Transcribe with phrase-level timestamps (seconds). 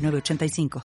[0.00, 0.82] 985.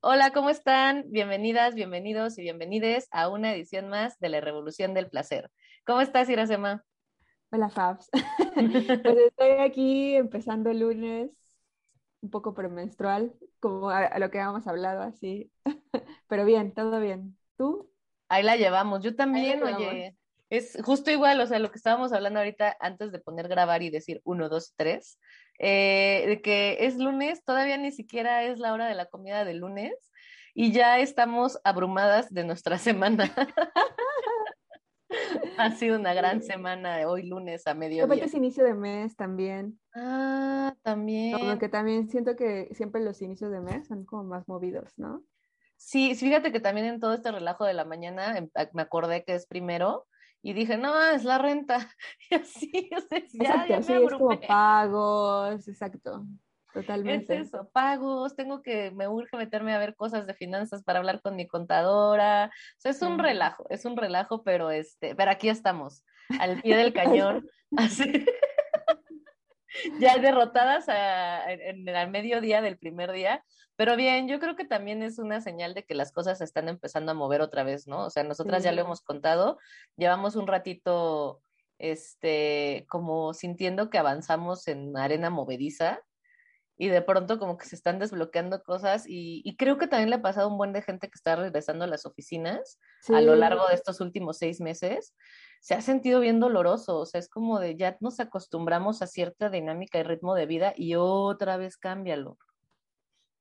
[0.00, 1.04] Hola, ¿cómo están?
[1.10, 5.50] Bienvenidas, bienvenidos y bienvenides a una edición más de la Revolución del Placer.
[5.84, 6.82] ¿Cómo estás, Irasema?
[7.50, 8.10] Hola, Fabs.
[9.02, 11.30] pues estoy aquí empezando el lunes,
[12.20, 15.50] un poco premenstrual, como a, lo que habíamos hablado, así.
[16.28, 17.36] Pero bien, todo bien.
[17.56, 17.90] ¿Tú?
[18.28, 19.02] Ahí la llevamos.
[19.02, 20.14] Yo también, oye.
[20.50, 23.90] Es justo igual, o sea, lo que estábamos hablando ahorita antes de poner grabar y
[23.90, 25.18] decir uno, dos, tres,
[25.58, 29.52] eh, de que es lunes, todavía ni siquiera es la hora de la comida de
[29.52, 29.92] lunes
[30.54, 33.30] y ya estamos abrumadas de nuestra semana.
[35.58, 38.04] ha sido una gran semana hoy lunes a mediodía.
[38.04, 39.78] Aparte es inicio de mes también.
[39.94, 41.38] Ah, también.
[41.38, 45.24] Como que también siento que siempre los inicios de mes son como más movidos, ¿no?
[45.76, 49.34] Sí, fíjate que también en todo este relajo de la mañana em, me acordé que
[49.34, 50.06] es primero
[50.42, 51.88] y dije, no, es la renta.
[52.30, 56.26] Y así, o sea, ya, ya me es como pagos, exacto.
[56.78, 57.34] Totalmente.
[57.34, 61.20] Es eso, pagos, tengo que, me urge meterme a ver cosas de finanzas para hablar
[61.20, 62.52] con mi contadora.
[62.52, 66.04] O sea, es un relajo, es un relajo, pero este, pero aquí estamos,
[66.38, 68.04] al pie del cañón, así.
[70.00, 70.86] ya derrotadas
[71.48, 75.74] en, el mediodía del primer día, pero bien, yo creo que también es una señal
[75.74, 78.04] de que las cosas se están empezando a mover otra vez, ¿no?
[78.04, 79.58] O sea, nosotras ya lo hemos contado,
[79.96, 81.42] llevamos un ratito,
[81.78, 86.02] este, como sintiendo que avanzamos en arena movediza,
[86.78, 90.22] y de pronto como que se están desbloqueando cosas y, creo que también le ha
[90.22, 92.78] pasado un buen de gente que está regresando a las oficinas
[93.08, 95.14] a lo largo de estos últimos seis meses.
[95.60, 99.50] Se ha sentido bien doloroso, o sea, es como de ya nos acostumbramos a cierta
[99.50, 102.38] dinámica y ritmo de vida y otra vez cámbialo.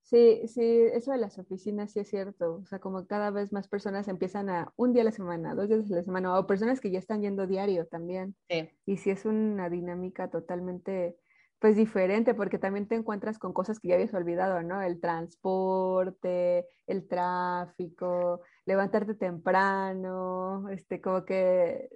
[0.01, 2.61] Sí, sí, eso de las oficinas sí es cierto.
[2.63, 5.67] O sea, como cada vez más personas empiezan a un día a la semana, dos
[5.67, 8.33] días a la semana, o personas que ya están yendo diario también.
[8.49, 8.69] Sí.
[8.85, 11.17] Y sí es una dinámica totalmente
[11.59, 14.81] pues diferente, porque también te encuentras con cosas que ya habías olvidado, ¿no?
[14.81, 21.90] El transporte, el tráfico, levantarte temprano, este, como que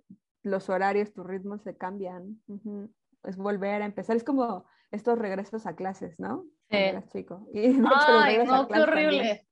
[0.44, 2.42] los horarios, tus ritmos se cambian.
[3.24, 6.46] Es volver a empezar, es como estos regresos a clases, ¿no?
[6.70, 6.78] Sí.
[7.12, 7.48] chico.
[7.54, 9.48] Ay, no, qué horrible.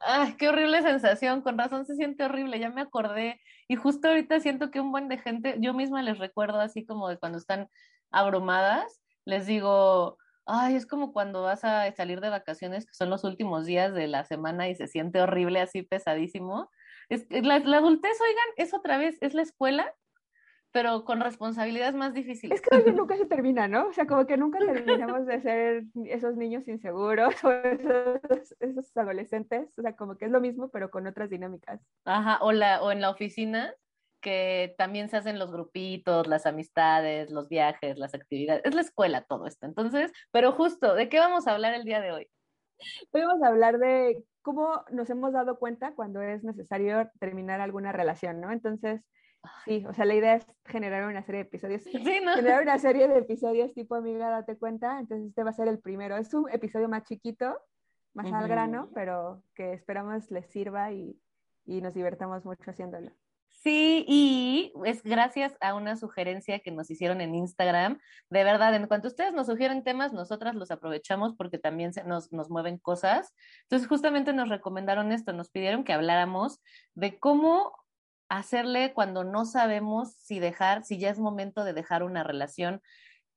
[0.00, 3.40] Ay, qué horrible sensación, con razón se siente horrible, ya me acordé.
[3.68, 7.08] Y justo ahorita siento que un buen de gente, yo misma les recuerdo así como
[7.08, 7.68] de cuando están
[8.10, 10.16] abrumadas, les digo,
[10.46, 14.06] ay, es como cuando vas a salir de vacaciones, que son los últimos días de
[14.06, 16.70] la semana y se siente horrible, así pesadísimo.
[17.08, 19.92] Es, la, la adultez, oigan, es otra vez, es la escuela,
[20.72, 22.60] pero con responsabilidades más difíciles.
[22.60, 23.88] Es que nunca se termina, ¿no?
[23.88, 29.76] O sea, como que nunca terminamos de ser esos niños inseguros o esos, esos, adolescentes,
[29.78, 31.80] o sea, como que es lo mismo, pero con otras dinámicas.
[32.04, 33.74] Ajá, o, la, o en la oficina,
[34.20, 38.62] que también se hacen los grupitos, las amistades, los viajes, las actividades.
[38.64, 39.66] Es la escuela todo esto.
[39.66, 42.28] Entonces, pero justo, ¿de qué vamos a hablar el día de hoy?
[43.12, 47.92] Hoy vamos a hablar de cómo nos hemos dado cuenta cuando es necesario terminar alguna
[47.92, 48.52] relación, ¿no?
[48.52, 49.00] Entonces,
[49.64, 51.82] sí, o sea, la idea es generar una serie de episodios.
[51.84, 52.34] Sí, ¿no?
[52.34, 54.98] Generar una serie de episodios tipo amiga, date cuenta.
[54.98, 56.16] Entonces, este va a ser el primero.
[56.16, 57.58] Es un episodio más chiquito,
[58.14, 61.18] más al grano, pero que esperamos les sirva y,
[61.64, 63.10] y nos divertamos mucho haciéndolo.
[63.66, 67.98] Sí, y es gracias a una sugerencia que nos hicieron en Instagram.
[68.30, 72.30] De verdad, en cuanto ustedes nos sugieren temas, nosotras los aprovechamos porque también se nos,
[72.30, 73.34] nos mueven cosas.
[73.62, 76.60] Entonces, justamente nos recomendaron esto, nos pidieron que habláramos
[76.94, 77.72] de cómo
[78.28, 82.80] hacerle cuando no sabemos si dejar, si ya es momento de dejar una relación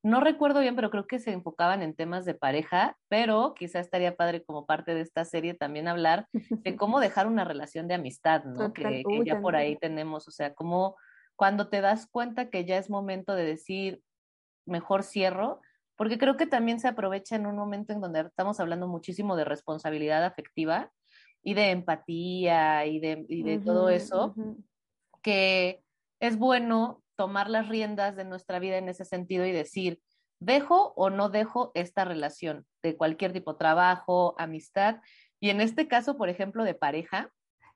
[0.02, 4.16] no recuerdo bien, pero creo que se enfocaban en temas de pareja, pero quizá estaría
[4.16, 6.32] padre como parte de esta serie también hablar de
[6.78, 8.72] cómo dejar una relación de amistad, ¿no?
[8.74, 10.96] Que, ya por ahí tenemos, o sea, como
[11.36, 14.02] cuando te das cuenta que ya es momento de decir,
[14.66, 15.62] mejor cierro,
[15.98, 19.44] porque creo que también se aprovecha en un momento en donde estamos hablando muchísimo de
[19.44, 20.92] responsabilidad afectiva
[21.44, 24.34] y de empatía y de, y de todo eso,
[25.22, 25.84] que
[26.22, 30.00] es bueno tomar las riendas de nuestra vida en ese sentido y decir,
[30.40, 35.02] ¿dejo o no dejo esta relación de cualquier tipo, trabajo, amistad?
[35.42, 37.30] Y en este caso, por ejemplo, de pareja.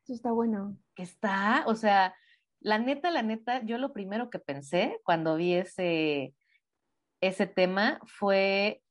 [0.06, 0.78] Eso está bueno.
[0.96, 2.16] Que está, o sea,
[2.62, 6.34] la neta, la neta, yo lo primero que pensé cuando vi ese,
[7.20, 8.82] ese tema fue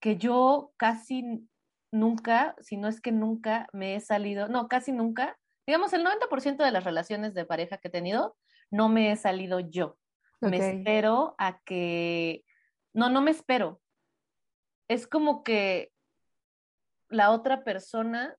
[0.00, 1.48] que yo casi
[1.90, 6.62] nunca, si no es que nunca me he salido, no, casi nunca, digamos el 90%
[6.62, 8.36] de las relaciones de pareja que he tenido,
[8.76, 9.96] no me he salido yo.
[10.40, 12.44] Me espero a que,
[12.92, 13.80] no, no me espero.
[14.88, 15.90] Es como que
[17.08, 18.36] la otra persona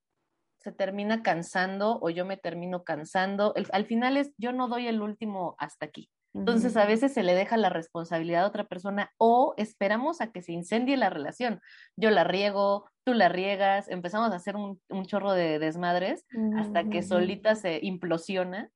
[0.60, 3.54] se termina cansando o yo me termino cansando.
[3.72, 6.10] al final es, yo no doy el último hasta aquí.
[6.34, 10.44] Entonces a veces se le deja la responsabilidad a otra persona o esperamos a que
[10.44, 11.62] se incendie la relación.
[11.96, 16.26] Yo la riego, tú la riegas, empezamos a hacer un, chorro de desmadres
[16.58, 18.70] hasta que solita se implosiona.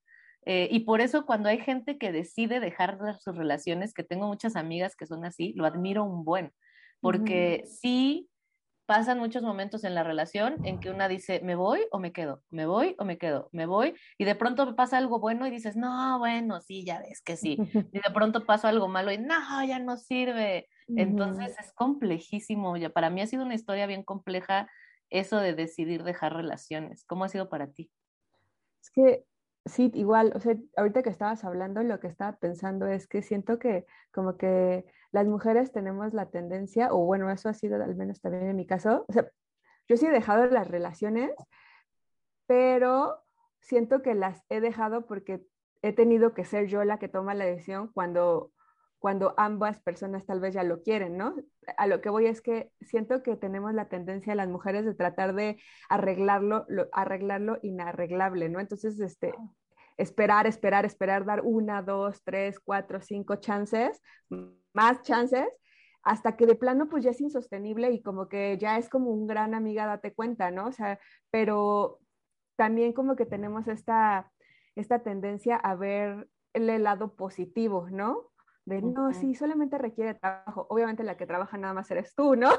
[0.46, 4.56] Eh, y por eso cuando hay gente que decide dejar sus relaciones, que tengo muchas
[4.56, 6.52] amigas que son así, lo admiro un buen,
[7.00, 8.28] porque sí
[8.88, 12.44] pasan muchos momentos en la relación en que una dice, me voy o me quedo,
[12.50, 15.78] me voy o me quedo, me voy, y de pronto pasa algo bueno y dices,
[15.78, 17.58] no, bueno, sí, ya ves que sí,
[17.94, 20.68] y de pronto pasa algo malo y no, ya no sirve.
[20.94, 24.70] Entonces es complejísimo, ya para mí ha sido una historia bien compleja
[25.10, 27.06] eso de decidir dejar relaciones.
[27.06, 27.90] ¿Cómo ha sido para ti?
[28.82, 29.24] Es que
[29.66, 33.60] Sí, igual, o sea, ahorita que estabas hablando, lo que estaba pensando es que siento
[33.60, 38.22] que como que las mujeres tenemos la tendencia, o bueno, eso ha sido al menos
[38.22, 39.30] también en mi caso, o sea,
[39.88, 41.32] yo sí he dejado las relaciones,
[42.48, 43.24] pero
[43.60, 45.46] siento que las he dejado porque
[45.84, 48.52] he tenido que ser yo la que toma la decisión cuando
[49.02, 51.36] cuando ambas personas tal vez ya lo quieren, ¿no?
[51.78, 55.36] A lo que voy es que siento que tenemos la tendencia las mujeres de tratar
[55.36, 58.60] de arreglarlo, lo, arreglarlo inarreglable, ¿no?
[58.60, 59.34] Entonces, este,
[59.98, 64.02] esperar, esperar, esperar, dar una, dos, tres, cuatro, cinco chances,
[64.74, 65.48] más chances,
[66.04, 69.28] hasta que de plano pues ya es insostenible y como que ya es como un
[69.28, 70.68] gran amiga, date cuenta, ¿no?
[70.68, 71.00] O sea,
[71.30, 72.00] pero
[72.56, 74.32] también como que tenemos esta,
[74.76, 78.31] esta tendencia a ver el lado positivo, ¿no?
[78.72, 80.66] De no, sí, solamente requiere trabajo.
[80.70, 82.50] Obviamente la que trabaja nada más eres tú, ¿no?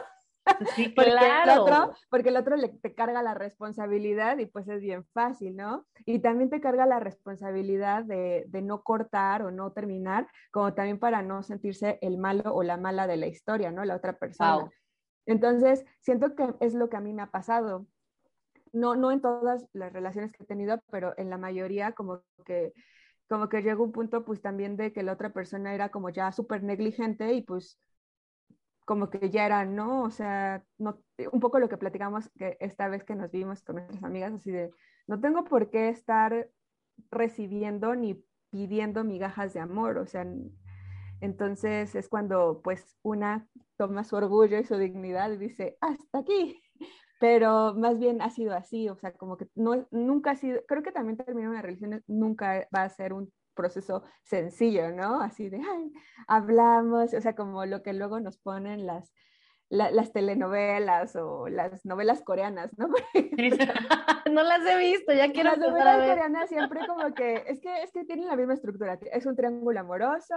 [0.75, 1.53] Sí, porque claro.
[1.53, 5.57] El otro, porque el otro le, te carga la responsabilidad y pues es bien fácil,
[5.57, 5.87] ¿no?
[6.05, 10.99] Y también te carga la responsabilidad de, de, no cortar o no terminar, como también
[10.99, 13.85] para no sentirse el malo o la mala de la historia, ¿no?
[13.85, 14.71] La otra persona.
[15.27, 17.87] Entonces, siento que es lo que a mí me ha pasado.
[18.73, 22.73] No, no en todas las relaciones que he tenido, pero en la mayoría como que
[23.33, 26.31] como que llegó un punto pues también de que la otra persona era como ya
[26.33, 27.81] súper negligente y pues
[28.85, 30.03] como que ya era, ¿no?
[30.03, 30.99] O sea, no,
[31.33, 34.51] un poco lo que platicamos que esta vez que nos vimos con nuestras amigas, así
[34.51, 34.71] de,
[35.07, 36.51] no tengo por qué estar
[37.11, 40.27] recibiendo ni pidiendo migajas de amor, o sea,
[41.23, 43.49] entonces es cuando pues una
[43.79, 46.62] toma su orgullo y su dignidad y dice, hasta aquí,
[47.23, 50.83] pero más bien ha sido así, o sea, como que no, nunca ha sido, creo
[50.83, 55.21] que también terminar una relación nunca va a ser un proceso sencillo, ¿no?
[55.21, 55.93] Así de, ay,
[56.27, 59.13] hablamos, o sea, como lo que luego nos ponen las,
[59.73, 62.89] las telenovelas o las novelas coreanas, ¿no?
[64.31, 67.91] no las he visto, ya quiero Las novelas coreanas siempre como que, es que, es
[67.91, 70.35] que tienen la misma estructura, es un triángulo amoroso,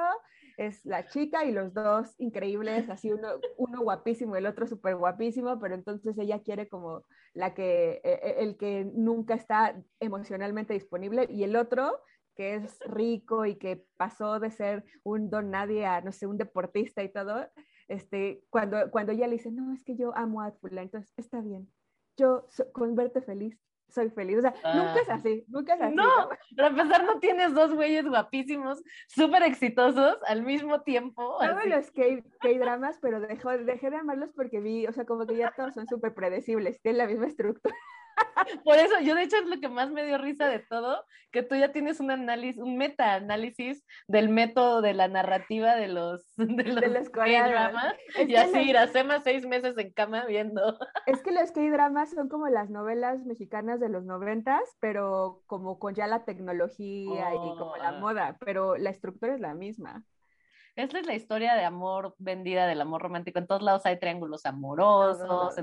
[0.55, 3.27] es la chica y los dos increíbles, así uno,
[3.57, 8.19] uno guapísimo y el otro súper guapísimo, pero entonces ella quiere como la que, e,
[8.23, 11.99] e, el que nunca está emocionalmente disponible y el otro
[12.37, 16.37] que es rico y que pasó de ser un don nadie a, no sé, un
[16.37, 17.47] deportista y todo,
[17.87, 21.41] este, cuando, cuando ella le dice, no, es que yo amo a Fula, entonces está
[21.41, 21.69] bien,
[22.17, 23.57] yo con verte feliz
[23.89, 24.37] soy feliz.
[24.37, 25.13] O sea, nunca es ah.
[25.15, 25.95] así, nunca es así.
[25.95, 31.37] No, para empezar no tienes dos güeyes guapísimos, súper exitosos al mismo tiempo.
[31.39, 35.53] Todos los K-dramas, pero dejé, dejé de amarlos porque vi, o sea, como que ya
[35.55, 37.75] todos son súper predecibles, tienen la misma estructura.
[38.63, 41.43] Por eso, yo de hecho es lo que más me dio risa de todo, que
[41.43, 46.87] tú ya tienes un análisis, un meta-análisis del método de la narrativa de los, de
[46.89, 47.95] los, K-dramas.
[48.27, 50.77] Y así más seis meses en cama viendo.
[51.05, 55.93] Es que los K-dramas son como las novelas mexicanas de los noventas, pero como con
[55.93, 57.99] ya la tecnología y como la oh.
[57.99, 60.03] moda, pero la estructura es la misma.
[60.75, 63.39] Esa es la historia de amor vendida del amor romántico.
[63.39, 65.55] En todos lados hay triángulos amorosos.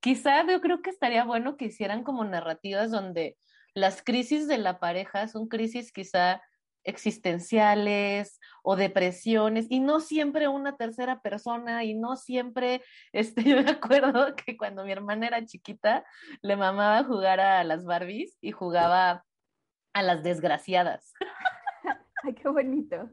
[0.00, 3.36] Quizá yo creo que estaría bueno que hicieran como narrativas donde
[3.74, 6.40] las crisis de la pareja son crisis quizá
[6.84, 12.82] existenciales o depresiones y no siempre una tercera persona y no siempre,
[13.12, 16.04] este, yo me acuerdo que cuando mi hermana era chiquita
[16.42, 19.24] le mamaba jugar a las Barbies y jugaba
[19.94, 21.12] a las desgraciadas.
[22.22, 23.10] Ay, qué bonito.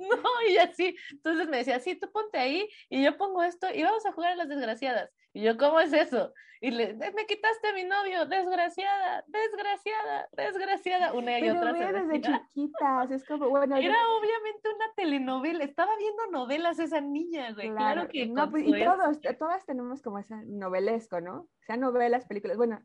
[0.00, 0.96] No, y así.
[1.12, 4.32] Entonces me decía, sí, tú ponte ahí y yo pongo esto y vamos a jugar
[4.32, 5.10] a las desgraciadas.
[5.32, 6.32] Y yo, ¿cómo es eso?
[6.62, 11.72] Y le, me quitaste a mi novio, desgraciada, desgraciada, desgraciada, una y Pero otra.
[11.74, 12.42] se desde decía.
[12.52, 17.70] chiquitas, es como, bueno, yo- Era obviamente una telenovela, estaba viendo novelas esa niña, güey.
[17.70, 21.48] Claro, que no, pues, y todos, todas tenemos como ese novelesco, ¿no?
[21.66, 22.80] Sean novelas, películas, bueno,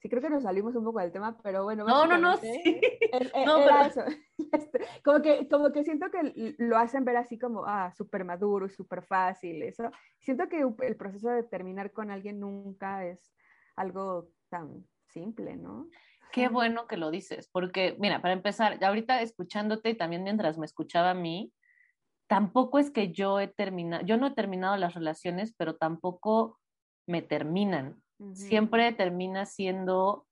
[0.00, 1.84] sí creo que nos salimos un poco del tema, pero bueno.
[1.84, 2.48] No, no, no, sí.
[3.12, 4.04] er- er- No, pero- eso.
[4.52, 8.68] Este, como, que, como que siento que lo hacen ver así como, ah, súper maduro,
[8.68, 9.90] súper fácil, eso.
[10.18, 13.32] Siento que el proceso de terminar con alguien nunca es
[13.76, 15.88] algo tan simple, ¿no?
[16.32, 20.66] Qué bueno que lo dices, porque mira, para empezar, ahorita escuchándote y también mientras me
[20.66, 21.52] escuchaba a mí,
[22.28, 26.58] tampoco es que yo he terminado, yo no he terminado las relaciones, pero tampoco
[27.06, 28.02] me terminan.
[28.34, 30.26] Siempre termina siendo,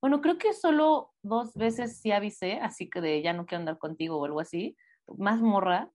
[0.00, 3.78] bueno, creo que solo dos veces sí avisé, así que de ya no quiero andar
[3.78, 4.76] contigo o algo así,
[5.18, 5.90] más morra,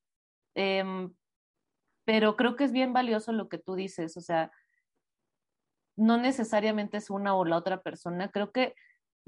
[0.56, 1.14] em,
[2.06, 4.52] pero creo que es bien valioso lo que tú dices, o sea,
[5.96, 8.76] no necesariamente es una o la otra persona, creo que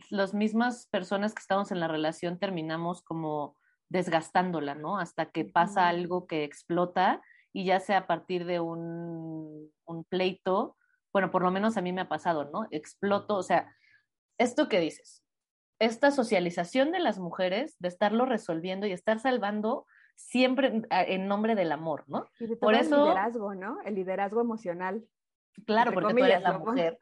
[0.09, 3.57] las mismas personas que estamos en la relación terminamos como
[3.89, 4.97] desgastándola, ¿no?
[4.99, 7.21] Hasta que pasa algo que explota
[7.51, 10.77] y ya sea a partir de un, un pleito,
[11.13, 12.67] bueno, por lo menos a mí me ha pasado, ¿no?
[12.71, 13.73] Exploto, o sea,
[14.37, 15.23] esto que dices,
[15.79, 19.85] esta socialización de las mujeres, de estarlo resolviendo y estar salvando
[20.15, 22.25] siempre en, en nombre del amor, ¿no?
[22.39, 23.77] Y de Por todo eso- el liderazgo, ¿no?
[23.85, 25.03] El liderazgo emocional.
[25.65, 26.65] Claro, porque tú eres comillas, la ¿no?
[26.65, 26.99] mujer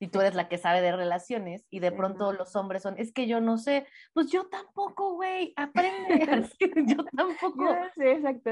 [0.00, 3.12] y tú eres la que sabe de relaciones y de pronto los hombres son, es
[3.12, 6.20] que yo no sé, pues yo tampoco, güey, aprende,
[6.86, 7.76] yo tampoco.
[7.96, 8.50] Sí, exacto.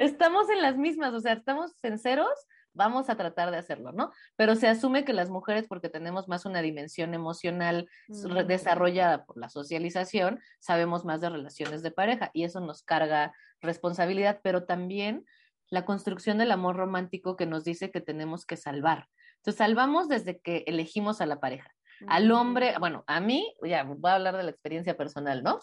[0.00, 2.30] Estamos en las mismas, o sea, estamos sinceros,
[2.78, 4.12] vamos a tratar de hacerlo, ¿no?
[4.36, 8.46] Pero se asume que las mujeres, porque tenemos más una dimensión emocional Mm.
[8.46, 14.40] desarrollada por la socialización, sabemos más de relaciones de pareja y eso nos carga responsabilidad,
[14.42, 15.26] pero también
[15.68, 19.08] la construcción del amor romántico que nos dice que tenemos que salvar.
[19.36, 21.70] Entonces, salvamos desde que elegimos a la pareja.
[22.06, 25.58] Al hombre, bueno, a mí, ya voy a hablar de la experiencia personal, ¿no?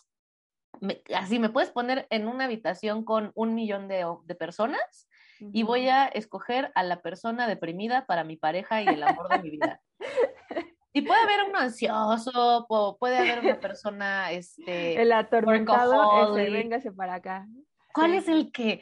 [0.81, 5.07] Me- así me puedes poner en una habitación con un millón de, de personas
[5.39, 9.39] y voy a escoger a la persona deprimida para mi pareja y el amor de
[9.39, 9.81] mi vida.
[10.97, 17.15] Y puede haber un ansioso, puede haber una persona, este, El atormentado, ese, véngase para
[17.15, 17.45] acá.
[17.93, 18.17] ¿cuál Sí.
[18.17, 18.81] es el que,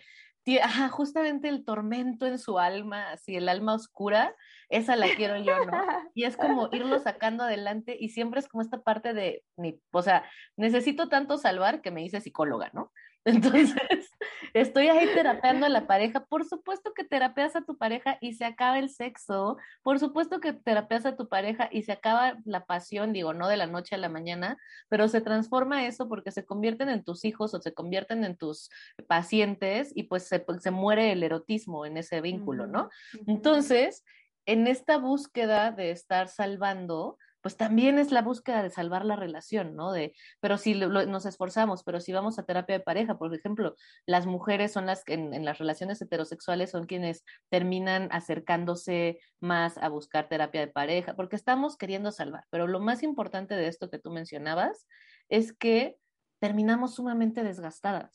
[0.61, 4.35] ajá, justamente el tormento en su alma, así el alma oscura,
[4.69, 5.71] esa la quiero yo, ¿no?
[6.13, 9.43] Y es como irlo sacando adelante y siempre es como esta parte de,
[9.91, 10.23] o sea,
[10.55, 12.91] necesito tanto salvar que me hice psicóloga, ¿no?
[13.25, 14.09] Entonces,
[14.53, 16.25] estoy ahí terapeando a la pareja.
[16.25, 19.57] Por supuesto que terapeas a tu pareja y se acaba el sexo.
[19.81, 23.57] Por supuesto que terapeas a tu pareja y se acaba la pasión, digo, no de
[23.57, 24.57] la noche a la mañana,
[24.89, 28.69] pero se transforma eso porque se convierten en tus hijos o se convierten en tus
[29.07, 32.89] pacientes y pues se, se muere el erotismo en ese vínculo, ¿no?
[33.25, 34.03] Entonces,
[34.45, 39.75] en esta búsqueda de estar salvando, pues también es la búsqueda de salvar la relación,
[39.75, 39.91] ¿no?
[39.91, 43.35] De, pero si lo- lo- nos esforzamos, pero si vamos a terapia de pareja, por
[43.35, 43.75] ejemplo,
[44.07, 49.77] las mujeres son las que en, en las relaciones heterosexuales son quienes terminan acercándose más
[49.77, 52.45] a buscar terapia de pareja, porque estamos queriendo salvar.
[52.49, 54.87] Pero lo más importante de esto que tú mencionabas
[55.29, 55.97] es que
[56.39, 58.11] terminamos sumamente desgastadas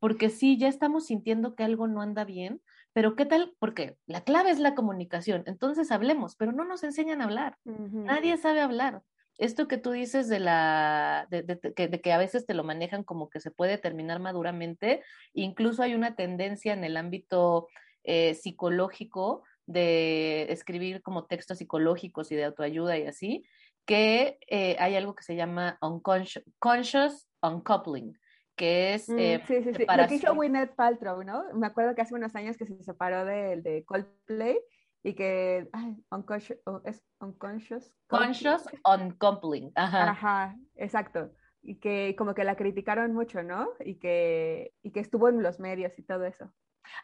[0.00, 2.62] porque sí, ya estamos sintiendo que algo no anda bien,
[2.98, 3.54] pero ¿qué tal?
[3.60, 8.36] Porque la clave es la comunicación, entonces hablemos, pero no nos enseñan a hablar, nadie
[8.38, 9.02] sabe hablar.
[9.36, 12.54] Esto que tú dices de la de, de- de que, de que a veces te
[12.54, 17.68] lo manejan como que se puede terminar maduramente, incluso hay una tendencia en el ámbito
[18.02, 23.44] eh, psicológico de escribir como textos psicológicos y de autoayuda y así,
[23.86, 28.18] que eh, hay algo que se llama unconscious conscious uncoupling,
[28.58, 29.86] que es Mm, eh, sí, sí, sí.
[29.88, 30.34] Lo que hizo.
[30.34, 31.44] Gwyneth Paltrow, ¿no?
[31.54, 34.58] Me acuerdo que hace unos años que se separó de, de Coldplay
[35.02, 37.94] y que ay, unconscious, es unconscious.
[38.08, 39.72] Conscious uncoupling.
[39.74, 40.10] Ajá.
[40.10, 41.30] Ajá, exacto.
[41.62, 43.68] Y que como que la criticaron mucho, ¿no?
[43.80, 46.52] Y que, y que estuvo en los medios y todo eso.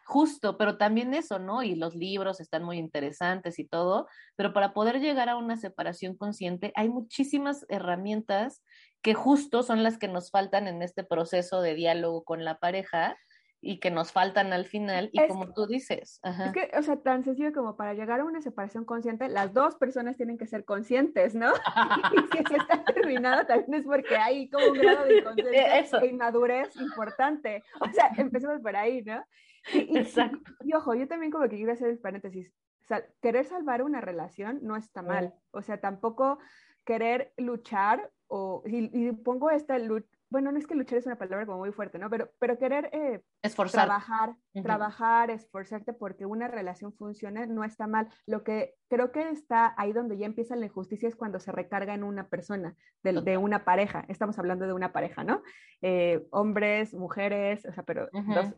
[0.05, 1.63] Justo, pero también eso, ¿no?
[1.63, 6.17] Y los libros están muy interesantes y todo, pero para poder llegar a una separación
[6.17, 8.63] consciente hay muchísimas herramientas
[9.05, 13.15] que justo son las que nos faltan en este proceso de diálogo con la pareja
[13.61, 16.47] y que nos faltan al final y Es como tú dices, ajá.
[16.47, 19.75] Es que, o sea, tan sencillo como para llegar a una separación consciente, las dos
[19.75, 21.53] personas tienen que ser conscientes, ¿no?
[22.15, 26.07] Y si se está terminado también es porque hay como un grado de inconsciencia e
[26.07, 27.61] inmadurez importante.
[27.81, 29.23] O sea, empecemos por ahí, ¿no?
[29.71, 30.51] Y, y- Exacto.
[30.63, 32.51] y ojo, yo también como que quiero hacer el paréntesis.
[32.81, 35.35] O sea, querer salvar una relación no está mal.
[35.51, 36.39] O sea, tampoco
[36.85, 41.17] querer luchar o y, y pongo esta lu- bueno, no es que luchar es una
[41.17, 42.09] palabra como muy fuerte, ¿no?
[42.09, 43.85] Pero, pero querer eh, Esforzar.
[43.85, 48.09] trabajar, trabajar, esforzarte porque una relación funcione no está mal.
[48.25, 51.93] Lo que creo que está ahí donde ya empieza la injusticia es cuando se recarga
[51.93, 54.03] en una persona, de, de una pareja.
[54.09, 55.41] Estamos hablando de una pareja, ¿no?
[55.81, 58.55] Eh, hombres, mujeres, o sea, pero dos,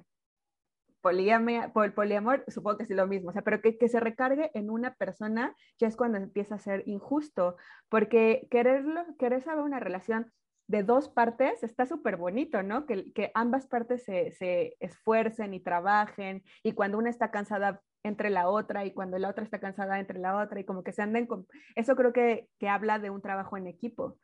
[1.94, 4.96] poliamor, supongo que es lo mismo, o sea, pero que, que, se recargue en una
[4.96, 7.58] persona ya es cuando empieza a ser injusto,
[7.90, 10.32] porque quererlo, querer saber una relación
[10.68, 12.86] de dos partes está súper bonito, ¿no?
[12.86, 18.30] Que, que ambas partes se, se, esfuercen y trabajen y cuando una está cansada entre
[18.30, 21.02] la otra y cuando la otra está cansada entre la otra y como que se
[21.02, 21.48] anden con...
[21.76, 24.18] Eso creo que, que habla de un trabajo en equipo.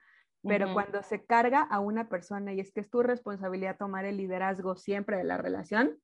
[0.46, 0.74] Pero uh -huh.
[0.74, 4.76] cuando se carga a una persona y es que es tu responsabilidad tomar el liderazgo
[4.76, 5.98] siempre de la relación,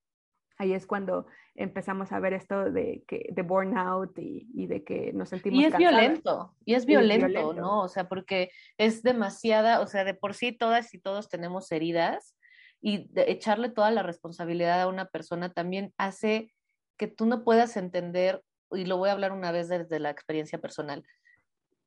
[0.59, 1.25] ahí es cuando
[1.55, 5.65] empezamos a ver esto de, que, de burnout y, y de que nos sentimos Y
[5.65, 5.97] es cansadas.
[5.97, 7.81] violento, y es violento, y es violento, ¿no?
[7.81, 12.35] O sea, porque es demasiada, o sea, de por sí todas y todos tenemos heridas
[12.81, 16.53] y echarle toda la responsabilidad a una persona también hace
[16.97, 20.59] que tú no puedas entender, y lo voy a hablar una vez desde la experiencia
[20.59, 21.03] personal,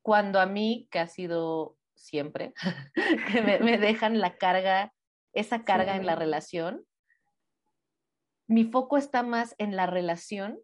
[0.01, 2.55] cuando a mí, que ha sido siempre,
[3.33, 4.93] que me, me dejan la carga,
[5.35, 6.01] esa carga sí.
[6.01, 6.85] en la relación,
[8.47, 10.59] mi foco está más en la relación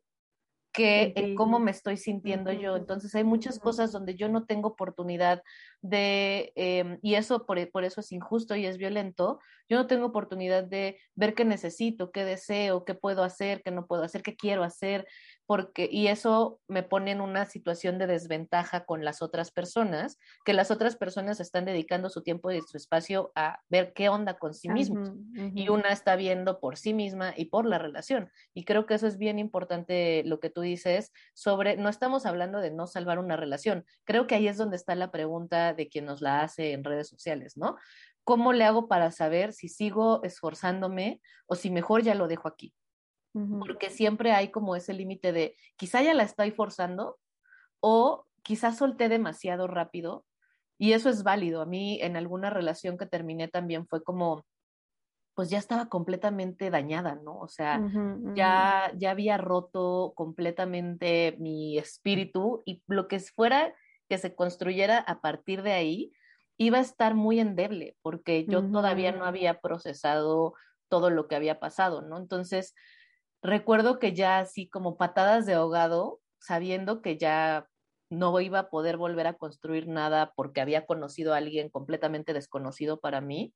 [0.73, 2.77] que en cómo me estoy sintiendo yo.
[2.77, 5.43] Entonces hay muchas cosas donde yo no tengo oportunidad
[5.83, 10.07] de, eh, y eso por, por, eso es injusto y es violento, yo no tengo
[10.07, 14.37] oportunidad de ver qué necesito, qué deseo, qué puedo hacer, qué no puedo hacer, qué
[14.37, 15.07] quiero hacer,
[15.49, 20.53] porque, y eso me pone en una situación de desventaja con las otras personas, que
[20.53, 24.53] las otras personas están dedicando su tiempo y su espacio a ver qué onda con
[24.53, 25.09] sí mismos.
[25.09, 25.53] Uh -huh, uh -huh.
[25.55, 28.31] Y una está viendo por sí misma y por la relación.
[28.53, 32.61] Y creo que eso es bien importante lo que tú dices sobre, no estamos hablando
[32.61, 33.87] de no salvar una relación.
[34.05, 37.09] Creo que ahí es donde está la pregunta de quien nos la hace en redes
[37.09, 37.77] sociales, ¿no?
[38.23, 42.75] ¿Cómo le hago para saber si sigo esforzándome o si mejor ya lo dejo aquí?
[43.33, 47.19] Porque siempre hay como ese límite de quizá ya la estoy forzando
[47.81, 50.25] o quizá solté demasiado rápido
[50.79, 51.61] y eso es válido.
[51.61, 54.47] A mí en alguna relación que terminé también fue como,
[55.35, 57.39] pues ya estaba completamente dañada, ¿no?
[57.39, 58.35] O sea, uh -huh, uh -huh.
[58.35, 63.75] ya, ya había roto completamente mi espíritu y lo que fuera
[64.09, 66.13] que se construyera a partir de ahí
[66.57, 68.73] iba a estar muy endeble porque yo uh -huh.
[68.73, 70.55] todavía no había procesado
[70.89, 72.17] todo lo que había pasado, ¿no?
[72.17, 72.75] Entonces,
[73.43, 77.69] recuerdo que ya así como patadas de ahogado, sabiendo que ya
[78.11, 83.01] no iba a poder volver a construir nada porque había conocido a alguien completamente desconocido
[83.01, 83.55] para mí,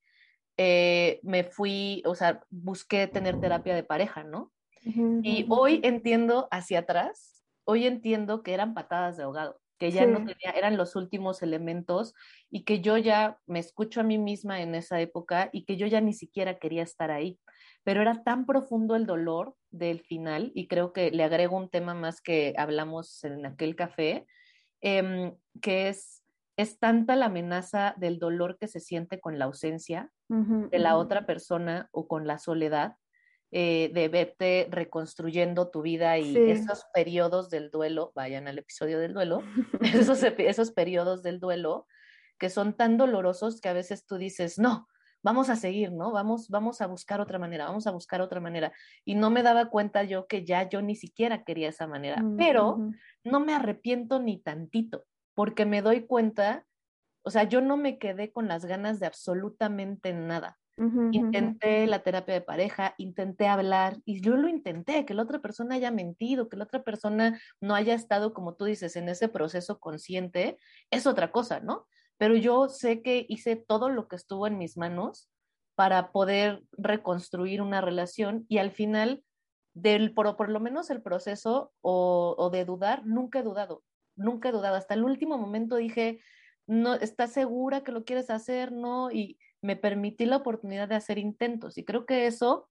[0.59, 4.53] eh, me fui, o sea, busqué tener terapia de pareja, ¿no?
[4.85, 5.21] Uh -huh.
[5.23, 10.11] Y hoy entiendo hacia atrás, hoy entiendo que eran patadas de ahogado, que ya sí.
[10.11, 12.15] no tenía, eran los últimos elementos
[12.51, 15.87] y que yo ya me escucho a mí misma en esa época y que yo
[15.87, 17.39] ya ni siquiera quería estar ahí
[17.85, 21.95] pero era tan profundo el dolor del final, y creo que le agrego un tema
[21.95, 24.27] más que hablamos en aquel café,
[24.81, 26.23] eh, que es,
[26.57, 30.79] es tanta la amenaza del dolor que se siente con la ausencia uh -huh, de
[30.79, 31.05] la uh -huh.
[31.05, 32.97] otra persona o con la soledad,
[33.55, 36.51] eh, de verte reconstruyendo tu vida y sí.
[36.51, 39.43] esos periodos del duelo, vayan al episodio del duelo,
[40.11, 41.87] esos, esos periodos del duelo
[42.39, 44.89] que son tan dolorosos que a veces tú dices, no,
[45.23, 46.13] vamos a seguir, ¿no?
[46.13, 48.73] Vamos, vamos a buscar otra manera, vamos a buscar otra manera.
[49.05, 52.37] Y no me daba cuenta yo que ya yo ni siquiera quería esa manera, mm,
[52.37, 52.79] pero
[53.25, 55.05] no me arrepiento ni tantito,
[55.35, 56.67] porque me doy cuenta,
[57.25, 60.59] o sea, yo no me quedé con las ganas de absolutamente nada.
[60.79, 61.91] Uh -huh, intenté uh -huh.
[61.91, 65.91] la terapia de pareja, intenté hablar y yo lo intenté, que la otra persona haya
[65.91, 70.57] mentido, que la otra persona no haya estado, como tú dices, en ese proceso consciente,
[70.91, 71.87] es otra cosa, ¿no?
[72.23, 75.29] Pero yo sé que hice todo lo que estuvo en mis manos
[75.75, 79.25] para poder reconstruir una relación y al final,
[79.75, 83.83] del, por, por lo menos el proceso o, o, de dudar, nunca he dudado,
[84.15, 84.77] nunca he dudado.
[84.77, 86.21] Hasta el último momento dije,
[86.69, 88.71] no, ¿estás segura que lo quieres hacer?
[88.71, 92.71] No, y me permití la oportunidad de hacer intentos y creo que eso,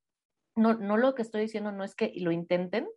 [0.55, 2.87] no, no lo que estoy diciendo no es que lo intenten,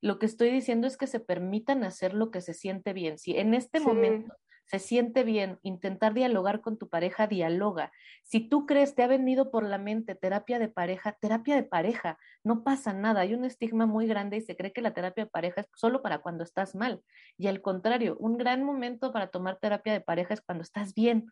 [0.00, 3.18] lo que estoy diciendo es que se permitan hacer lo que se siente bien.
[3.18, 3.84] Si en este sí.
[3.84, 4.34] momento
[4.70, 7.90] se siente bien, intentar dialogar con tu pareja, dialoga.
[8.22, 12.18] Si tú crees, te ha venido por la mente terapia de pareja, terapia de pareja,
[12.44, 13.22] no pasa nada.
[13.22, 16.02] Hay un estigma muy grande y se cree que la terapia de pareja es solo
[16.02, 17.02] para cuando estás mal.
[17.36, 21.26] Y al contrario, un gran momento para tomar terapia de pareja es cuando estás bien,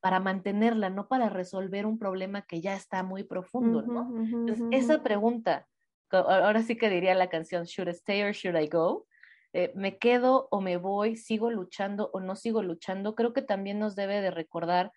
[0.00, 4.02] para mantenerla, no para resolver un problema que ya está muy profundo, ¿no?
[4.02, 4.40] Uh -huh, uh -huh.
[4.40, 5.68] Entonces, esa pregunta,
[6.10, 9.06] ahora sí que diría la canción, ¿Should I stay or should I go?
[9.52, 13.78] Eh, me quedo o me voy, sigo luchando o no sigo luchando, creo que también
[13.78, 14.92] nos debe de recordar,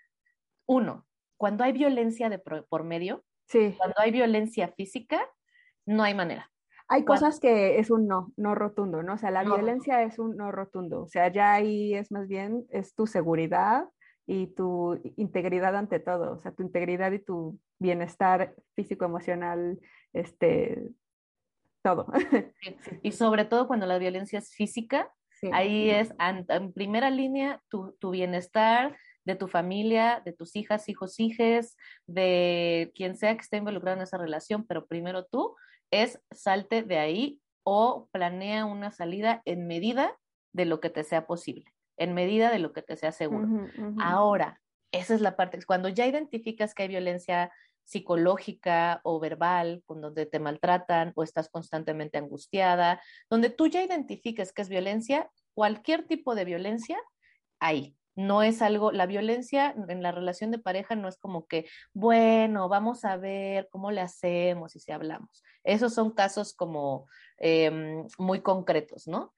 [0.66, 1.06] uno,
[1.38, 3.76] cuando hay violencia de por medio, sí.
[3.78, 5.28] cuando hay violencia física,
[5.86, 6.50] no hay manera.
[6.88, 9.14] Hay cosas que es un no, no rotundo, ¿no?
[9.14, 11.04] O sea, la violencia es un no rotundo.
[11.04, 13.90] O sea, ya ahí es más bien, es tu seguridad
[14.28, 16.34] y tu integridad ante todo.
[16.34, 19.80] O sea, tu integridad y tu bienestar físico, emocional,
[20.12, 20.84] este,
[21.84, 22.08] todo.
[23.04, 25.12] Y sobre todo cuando la violencia es física,
[25.52, 31.20] ahí es en, primera línea tu, tu bienestar, de tu familia, de tus hijas, hijos,
[31.20, 35.56] hijes, de quien sea que esté involucrado en esa relación, pero primero tú,
[35.92, 40.18] es salte de ahí o planea una salida en medida
[40.54, 41.66] de lo que te sea posible,
[41.98, 43.48] en medida de lo que te sea seguro.
[44.00, 47.52] Ahora, esa es la parte, cuando ya identificas que hay violencia
[47.84, 54.54] psicológica o verbal, con donde te maltratan o estás constantemente angustiada, donde tú ya identifiques
[54.54, 57.00] que es violencia, cualquier tipo de violencia,
[57.60, 61.66] ahí, no es algo, la violencia en la relación de pareja no es como que,
[61.94, 65.44] bueno, vamos a ver cómo le hacemos y si hablamos.
[65.64, 69.34] Esos son casos como em, muy concretos, ¿no?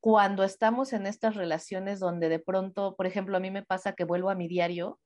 [0.00, 4.04] Cuando estamos en estas relaciones donde de pronto, por ejemplo, a mí me pasa que
[4.04, 4.98] vuelvo a mi diario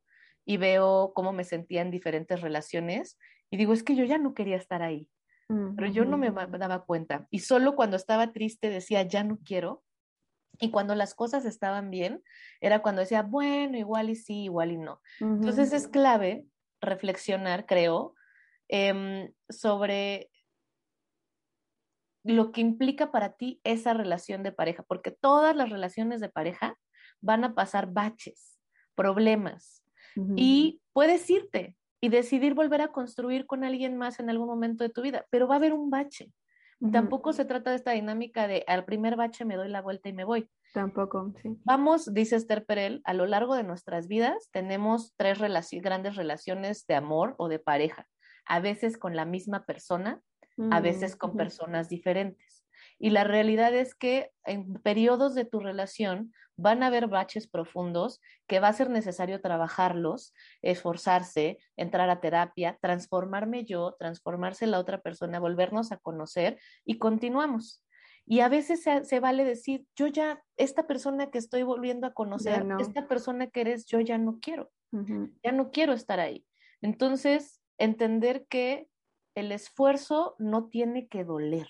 [0.44, 3.18] y veo cómo me sentía en diferentes relaciones
[3.50, 5.08] y digo, es que yo ya no quería estar ahí,
[5.76, 7.26] pero yo no me daba cuenta.
[7.30, 9.84] Y solo cuando estaba triste decía, ya no quiero,
[10.58, 12.22] y cuando las cosas estaban bien,
[12.60, 15.00] era cuando decía, bueno, igual y sí, igual y no.
[15.20, 16.46] Entonces es clave
[16.80, 18.14] reflexionar, creo,
[18.68, 20.30] em, sobre
[22.24, 26.78] lo que implica para ti esa relación de pareja, porque todas las relaciones de pareja
[27.20, 28.60] van a pasar baches,
[28.94, 29.82] problemas,
[30.36, 34.90] y puedes irte y decidir volver a construir con alguien más en algún momento de
[34.90, 36.32] tu vida, pero va a haber un bache.
[36.90, 40.12] Tampoco se trata de esta dinámica de al primer bache me doy la vuelta y
[40.12, 40.50] me voy.
[40.74, 41.56] Tampoco, sí.
[41.62, 46.96] Vamos, dice Esther Perel, a lo largo de nuestras vidas tenemos tres grandes relaciones de
[46.96, 48.08] amor o de pareja,
[48.46, 50.20] a veces con la misma persona,
[50.58, 52.51] a mm, veces con personas diferentes.
[53.02, 58.20] Y la realidad es que en periodos de tu relación van a haber baches profundos
[58.46, 65.00] que va a ser necesario trabajarlos, esforzarse, entrar a terapia, transformarme yo, transformarse la otra
[65.00, 67.84] persona, volvernos a conocer y continuamos.
[68.24, 72.64] Y a veces se, vale decir, yo ya, esta persona que estoy volviendo a conocer,
[72.78, 74.70] esta persona que eres, yo ya no quiero,
[75.42, 76.46] ya no quiero estar ahí.
[76.80, 78.86] Entonces, entender que
[79.34, 81.66] el esfuerzo no tiene que doler.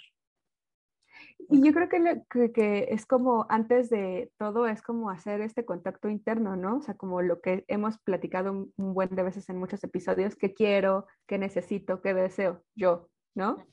[1.48, 6.08] Y yo creo que, que, es como, antes de todo, es como hacer este contacto
[6.08, 6.78] interno, ¿no?
[6.78, 10.54] O sea, como lo que hemos platicado un, buen de veces en muchos episodios, que
[10.54, 13.64] quiero, que necesito, que deseo, yo, ¿no?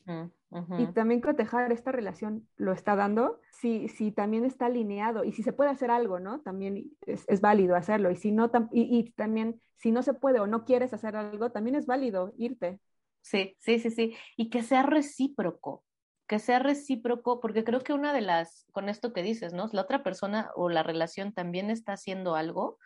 [0.79, 5.43] Y también cotejar esta relación lo está dando, si, si también está alineado y si
[5.43, 6.41] se puede hacer algo, ¿no?
[6.41, 8.10] También es, es válido hacerlo.
[8.10, 11.51] Y si no, y, y también, si no se puede o no quieres hacer algo,
[11.51, 12.79] también es válido irte.
[13.21, 14.15] Sí, sí, sí, sí.
[14.38, 15.84] Y que sea recíproco
[16.29, 19.67] que sea recíproco, porque creo que una de las, con esto que dices, ¿no?
[19.73, 22.77] La otra persona o la relación también está haciendo algo,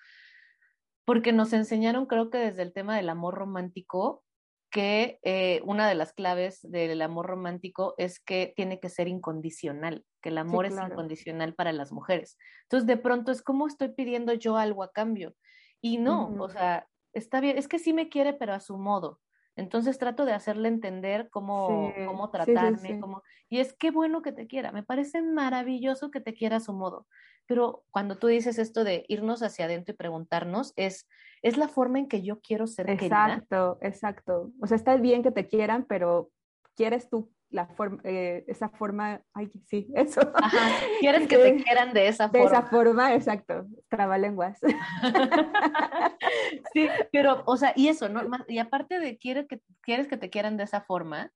[1.04, 4.24] porque nos enseñaron, creo que desde el tema del amor romántico,
[4.72, 10.06] que eh, una de las claves del amor romántico es que tiene que ser incondicional,
[10.22, 12.38] que el amor es incondicional para las mujeres.
[12.64, 15.36] Entonces, de pronto es como estoy pidiendo yo algo a cambio.
[15.82, 19.20] Y no, o sea, está bien, es que sí me quiere, pero a su modo.
[19.56, 23.22] Entonces trato de hacerle entender cómo, cómo tratarme, cómo...
[23.50, 26.74] y es que bueno que te quiera, me parece maravilloso que te quiera a su
[26.74, 27.08] modo,
[27.46, 31.08] pero cuando tú dices esto de irnos hacia adentro y preguntarnos, es,
[31.42, 35.32] es la forma en que yo quiero ser exacto, Exacto, O sea, está bien que
[35.32, 36.32] te quieran, pero
[36.76, 40.22] ¿quieres tú la forma, eh, esa forma, ay, sí, eso.
[40.36, 40.58] Ajá,
[41.00, 42.40] quieres que te quieran de esa forma.
[42.40, 44.60] De esa forma, exacto, trabalenguas.
[46.74, 48.22] sí, pero, o sea, y eso, ¿no?
[48.48, 51.32] Y aparte de quieres que, quieres que te quieran de esa forma,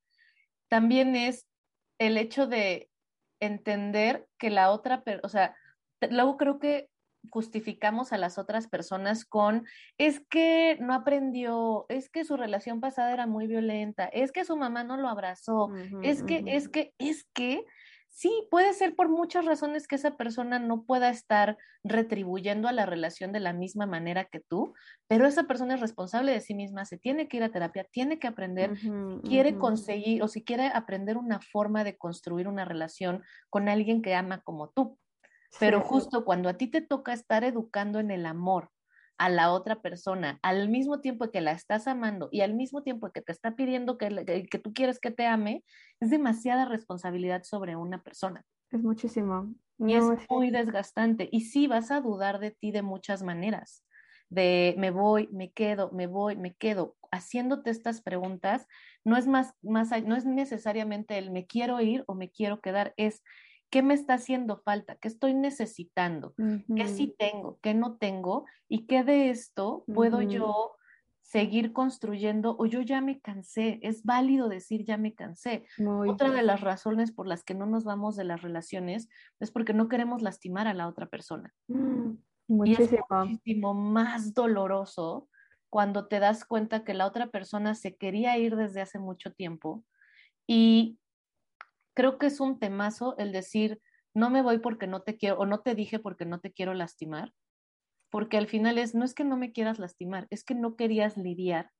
[0.69, 1.47] también es
[1.99, 2.89] el hecho de
[3.39, 5.55] entender que la otra, o sea,
[6.09, 6.89] luego creo que
[7.29, 9.65] justificamos a las otras personas con,
[9.97, 14.57] es que no aprendió, es que su relación pasada era muy violenta, es que su
[14.57, 15.69] mamá no lo abrazó,
[16.03, 17.65] es que, es que, es que,
[18.09, 22.85] sí, puede ser por muchas razones que esa persona no pueda estar retribuyendo a la
[22.85, 24.73] relación de la misma manera que tú,
[25.07, 28.19] pero esa persona es responsable de sí misma, se tiene que ir a terapia, tiene
[28.19, 28.73] que aprender,
[29.23, 34.15] quiere conseguir o si quiere aprender una forma de construir una relación con alguien que
[34.15, 34.97] ama como tú.
[35.59, 38.69] Pero justo cuando a ti te toca estar educando en el amor
[39.17, 43.11] a la otra persona, al mismo tiempo que la estás amando y al mismo tiempo
[43.11, 45.63] que te está pidiendo que, que tú quieres que te ame,
[45.99, 48.43] es demasiada responsabilidad sobre una persona.
[48.71, 49.53] Es muchísimo.
[49.79, 51.29] y es muy desgastante.
[51.31, 53.83] Y sí, vas a dudar de ti de muchas maneras.
[54.29, 58.67] de me voy, me quedo, me voy, me quedo, haciéndote estas preguntas,
[59.05, 62.93] no es más, más, no es necesariamente el me quiero ir o me quiero quedar,
[62.97, 63.23] es
[63.69, 66.33] qué me está haciendo falta, qué estoy necesitando,
[66.75, 70.77] qué sí tengo, qué no tengo y qué de esto puedo yo
[71.21, 73.79] seguir construyendo o yo ya me cansé.
[73.81, 75.65] Es válido decir ya me cansé.
[76.07, 79.09] Otra de las razones por las que no nos vamos de las relaciones
[79.41, 81.53] es porque no queremos lastimar a la otra persona.
[81.67, 82.13] Mm,
[82.65, 85.27] y es muchísimo más doloroso
[85.69, 89.83] cuando te das cuenta que la otra persona se quería ir desde hace mucho tiempo
[90.47, 90.97] y
[91.97, 93.81] creo que es un temazo el decir
[94.13, 96.75] no me voy porque no te quiero o no te dije porque no te quiero
[96.75, 97.33] lastimar
[98.11, 101.17] porque al final es, no es que no me quieras lastimar, es que no querías
[101.17, 101.71] lidiar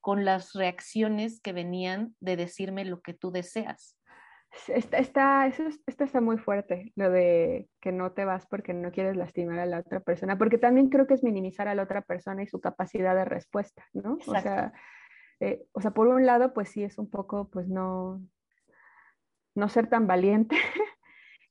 [0.00, 3.98] con las reacciones que venían de decirme lo que tú deseas.
[4.68, 8.90] Está, está, eso, esto está muy fuerte, lo de que no te vas porque no
[8.92, 12.00] quieres lastimar a la otra persona, porque también creo que es minimizar a la otra
[12.00, 14.16] persona y su capacidad de respuesta, ¿no?
[14.26, 14.72] O sea,
[15.40, 18.22] eh, o sea, por un lado, pues sí es un poco, pues no,
[19.56, 20.56] no ser tan valiente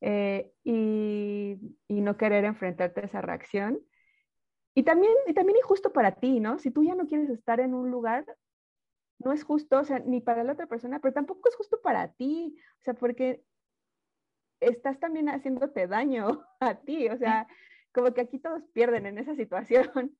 [0.01, 3.81] eh, y, y, no querer enfrentarte a esa reacción.
[4.73, 6.59] Y también, y también injusto para ti, ¿no?
[6.59, 8.25] Si tú ya no quieres estar en un lugar,
[9.19, 12.11] no es justo, o sea, ni para la otra persona, pero tampoco es justo para
[12.13, 13.43] ti, o sea, porque
[14.59, 17.47] estás también haciéndote daño a ti, o sea,
[17.93, 20.15] como que aquí todos pierden en esa situación.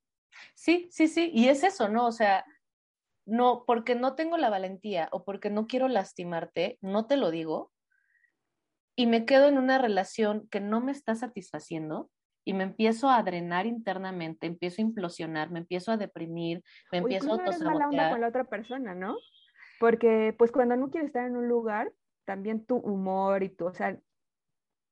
[0.54, 2.06] Sí, sí, sí, y es eso, ¿no?
[2.06, 2.44] O sea,
[3.24, 7.72] no, porque no tengo la valentía o porque no quiero lastimarte, no te lo digo,
[8.96, 12.10] y me quedo en una relación que no me está satisfaciendo,
[12.46, 17.30] y me empiezo a drenar internamente, empiezo a implosionar, me empiezo a deprimir, me empiezo
[17.30, 17.74] a autosabotear.
[17.74, 19.16] mala onda con la otra persona, ¿no?
[19.80, 21.92] Porque pues cuando no quieres estar en un lugar,
[22.24, 23.98] también tu humor y tu, o sea,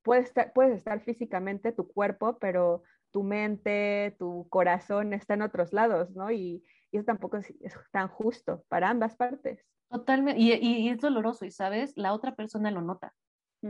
[0.02, 5.72] puedes estar, puedes estar físicamente, tu cuerpo, pero tu mente, tu corazón está en otros
[5.72, 6.32] lados, ¿no?
[6.32, 7.54] Y, y eso tampoco es,
[7.92, 9.64] tan justo para ambas partes.
[9.88, 13.14] Totalmente, y, y, es doloroso, y sabes, la otra persona lo nota,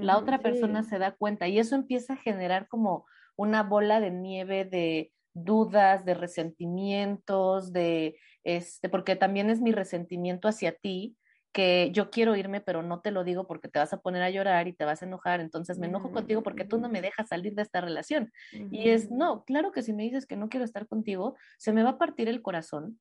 [0.02, 4.10] la otra persona se da cuenta, y eso empieza a generar como una bola de
[4.10, 11.16] nieve de dudas, de resentimientos, de este, porque también es mi resentimiento hacia ti,
[11.52, 14.30] que yo quiero irme, pero no te lo digo porque te vas a poner a
[14.30, 17.28] llorar y te vas a enojar, entonces me enojo contigo porque tú no me dejas
[17.28, 18.32] salir de esta relación.
[18.72, 21.84] Y es, no, claro que si me dices que no quiero estar contigo, se me
[21.84, 22.98] va a partir el corazón,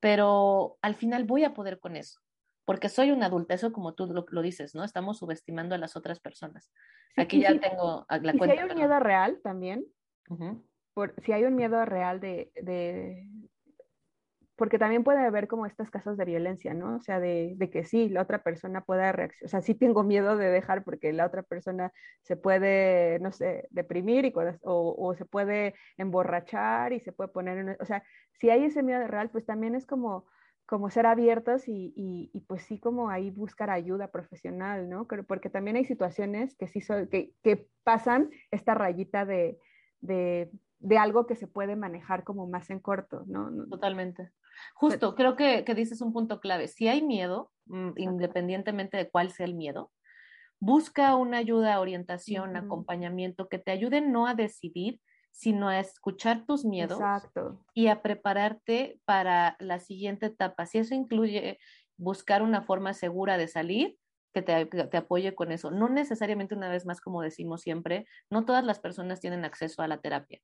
[0.00, 2.20] pero al final voy a poder con eso,
[2.64, 4.84] porque soy una adulta, eso como tú lo, dices, ¿no?
[4.84, 6.72] Estamos subestimando a las otras personas.
[7.16, 8.54] Aquí ya tengo la cuenta.
[8.54, 9.84] Si hay un miedo real también,
[10.94, 13.26] por, si hay un miedo real de, de,
[14.56, 16.96] porque también puede haber como estas casos de violencia, ¿no?
[16.96, 20.04] O sea, de, de, que sí, la otra persona pueda reaccionar, o sea, sí tengo
[20.04, 25.14] miedo de dejar porque la otra persona se puede, no sé, deprimir y, o, o,
[25.14, 29.30] se puede emborrachar y se puede poner en, o sea, si hay ese miedo real,
[29.30, 30.26] pues también es como
[30.66, 35.06] como ser abiertos y, y, pues sí como ahí buscar ayuda profesional, ¿no?
[35.06, 39.58] Porque también hay situaciones que sí son, que, que pasan esta rayita de,
[40.00, 43.50] de, de, algo que se puede manejar como más en corto, ¿no?
[43.68, 44.30] Totalmente.
[44.74, 46.68] Justo, creo que, que dices un punto clave.
[46.68, 49.90] Si hay miedo, mm, independientemente de cuál sea el miedo,
[50.60, 55.00] busca una ayuda, orientación, acompañamiento que te ayude no a decidir,
[55.32, 57.00] sino a escuchar tus miedos
[57.74, 60.66] y a prepararte para la siguiente etapa.
[60.66, 61.58] Si eso incluye
[61.96, 63.98] buscar una forma segura de salir,
[64.32, 65.70] que te, te, apoye con eso.
[65.70, 69.88] No necesariamente, una vez más, como decimos siempre, no todas las personas tienen acceso a
[69.88, 70.40] la terapia,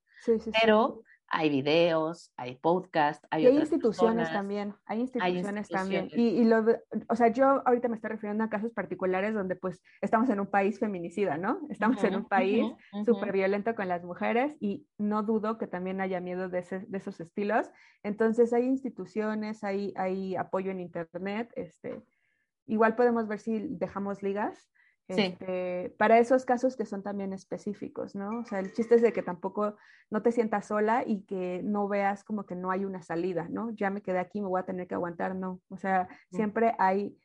[0.61, 6.09] pero hay videos, hay podcasts, hay, y hay instituciones también, hay instituciones, también.
[6.13, 6.65] Y, y, lo,
[7.09, 10.47] o sea, yo ahorita me estoy refiriendo a casos particulares donde pues estamos en un
[10.47, 11.61] país feminicida, ¿no?
[11.69, 12.65] Estamos en un país
[13.05, 16.99] súper violento con las mujeres y no dudo que también haya miedo de, ese, de
[16.99, 17.71] esos estilos.
[18.03, 22.03] Entonces hay instituciones, hay, hay apoyo en internet, este,
[22.67, 24.71] igual podemos ver si dejamos ligas
[25.09, 28.41] este, para esos casos que son también específicos, ¿no?
[28.41, 29.77] O sea, el chiste es de que tampoco
[30.11, 33.71] no te sientas sola y que no veas como que no hay una salida, ¿no?
[33.71, 35.61] Ya me quedé aquí, me voy a tener que aguantar, no.
[35.69, 37.17] O sea, siempre hay,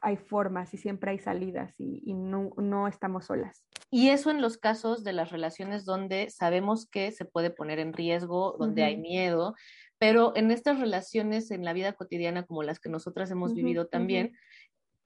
[0.00, 3.66] hay formas y siempre hay salidas y, no, no, estamos solas.
[3.90, 7.92] Y eso en los casos de las relaciones donde sabemos que se puede poner en
[7.92, 9.54] riesgo, donde hay miedo,
[9.98, 14.32] pero en estas relaciones en la vida cotidiana como las que nosotras hemos vivido también,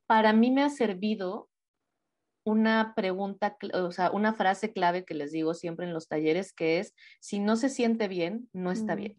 [0.06, 1.49] para mí me ha servido
[2.44, 6.78] una pregunta, o sea, una frase clave que les digo siempre en los talleres, que
[6.78, 9.16] es, si no se siente bien, no está bien.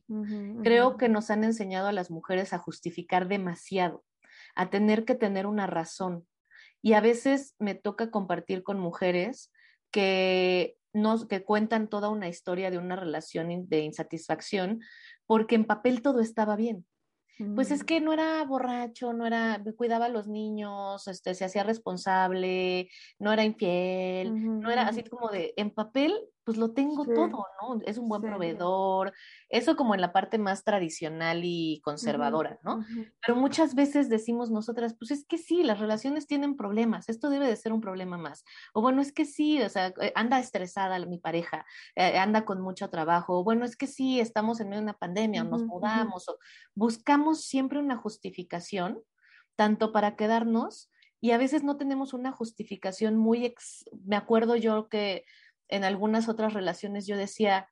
[0.63, 4.03] Creo que nos han enseñado a las mujeres a justificar demasiado,
[4.55, 6.27] a tener que tener una razón.
[6.81, 9.51] Y a veces me toca compartir con mujeres
[9.91, 14.81] que, nos, que cuentan toda una historia de una relación de insatisfacción,
[15.27, 16.87] porque en papel todo estaba bien.
[17.55, 17.85] Pues es mm.
[17.85, 22.89] que no era borracho, no era, cuidaba a los niños, este, se hacía responsable,
[23.19, 27.81] no era infiel, no era así como de, en papel pues lo tengo todo, ¿no?
[27.85, 29.13] Es un buen proveedor,
[29.49, 32.83] eso como en la parte más tradicional y conservadora, ¿no?
[33.25, 37.47] Pero muchas veces decimos nosotras, pues es que sí, las relaciones tienen problemas, esto debe
[37.47, 38.43] de ser un problema más.
[38.73, 42.59] O bueno, es que sí, o sea, eh, anda estresada mi pareja, eh, anda con
[42.61, 45.63] mucho trabajo, o bueno, es que sí, estamos en medio de una pandemia, o nos
[45.63, 46.37] mudamos, o
[46.73, 48.99] buscamos siempre una justificación,
[49.55, 53.85] tanto para quedarnos, y a veces no tenemos una justificación muy, ex...
[54.05, 55.23] me acuerdo yo que
[55.71, 57.67] en algunas otras relaciones yo decía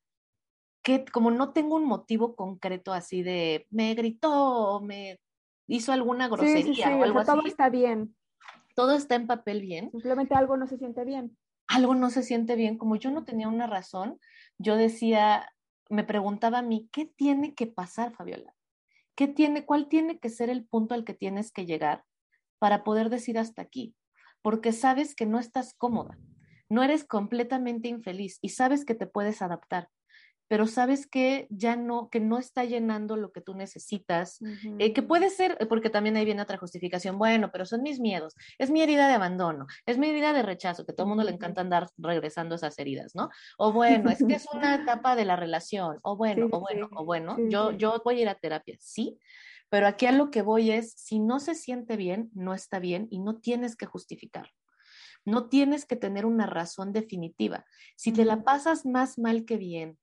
[0.82, 5.20] que como no tengo un motivo concreto así de me gritó me
[5.68, 7.32] hizo alguna grosería o algo así.
[7.32, 8.16] Todo está bien.
[8.76, 9.92] Todo está en papel bien.
[9.92, 11.38] Simplemente algo no se siente bien.
[11.68, 12.78] Algo no se siente bien.
[12.78, 14.20] Como yo no tenía una razón,
[14.58, 15.48] yo decía,
[15.90, 18.56] me preguntaba a mí, ¿qué tiene que pasar, Fabiola?
[19.16, 22.04] ¿Qué tiene, cuál tiene que ser el punto al que tienes que llegar
[22.58, 23.96] para poder decir hasta aquí?
[24.42, 26.18] Porque sabes que no estás cómoda
[26.70, 29.90] no eres completamente infeliz y sabes que te puedes adaptar,
[30.50, 34.40] pero sabes que ya no, que no está llenando lo que tú necesitas,
[34.80, 38.36] eh, que puede ser, porque también ahí viene otra justificación, bueno, pero son mis miedos,
[38.58, 41.32] es mi herida de abandono, es mi herida de rechazo, que todo el mundo le
[41.32, 43.30] encanta andar regresando esas heridas, ¿no?
[43.60, 47.06] O bueno, es que es una etapa de la relación, o bueno, o bueno, o
[47.06, 49.20] bueno, yo, yo voy a ir a terapia, sí,
[49.70, 53.08] pero aquí a lo que voy es, si no se siente bien, no está bien
[53.12, 54.50] y no tienes que justificar.
[55.30, 57.66] No tienes que tener una razón definitiva.
[57.96, 59.98] Si te la pasas más mal que bien,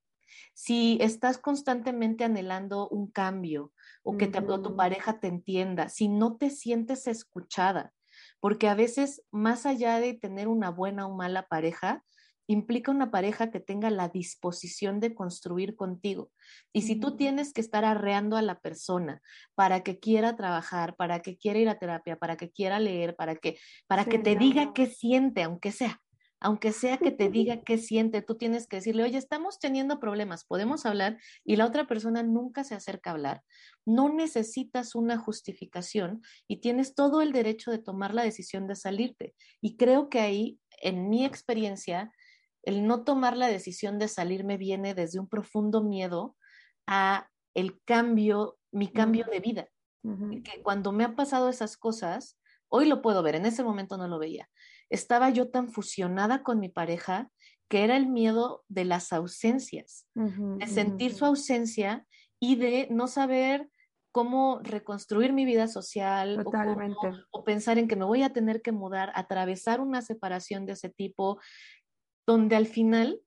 [0.54, 6.50] si estás constantemente anhelando un cambio o que tu pareja te entienda, si no te
[6.50, 7.92] sientes escuchada,
[8.40, 12.04] porque a veces más allá de tener una buena o mala pareja,
[12.46, 16.30] implica una pareja que tenga la disposición de construir contigo.
[16.72, 19.22] Y si tú tienes que estar arreando a la persona
[19.54, 23.37] para que quiera trabajar, para que quiera ir a terapia, para que quiera leer, para
[23.37, 26.00] que, para que te diga qué siente, aunque sea,
[26.40, 30.44] aunque sea que te diga qué siente, tú tienes que decirle, oye, estamos teniendo problemas,
[30.44, 33.42] podemos hablar, y la otra persona nunca se acerca a hablar.
[33.87, 39.35] No necesitas una justificación y tienes todo el derecho de tomar la decisión de salirte.
[39.62, 42.12] Y creo que ahí, en mi experiencia,
[42.66, 46.37] el no tomar la decisión de salirme viene desde un profundo miedo
[46.87, 49.68] a el cambio, mi cambio de vida.
[50.44, 54.07] Que cuando me han pasado esas cosas, hoy lo puedo ver, en ese momento no
[54.07, 54.48] lo veía.
[54.88, 57.31] Estaba yo tan fusionada con mi pareja
[57.68, 62.07] que era el miedo de las ausencias, de sentir su ausencia
[62.38, 63.68] y de no saber
[64.16, 66.42] cómo reconstruir mi vida social
[67.31, 70.88] o, pensar en que me voy a tener que mudar, atravesar una separación de ese
[70.88, 71.38] tipo,
[72.26, 73.20] donde al final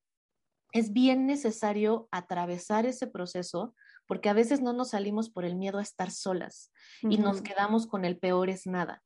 [0.72, 3.74] es bien necesario atravesar ese proceso
[4.06, 7.88] porque a veces no nos salimos por el miedo a estar solas y nos quedamos
[7.88, 9.04] con el peor es nada.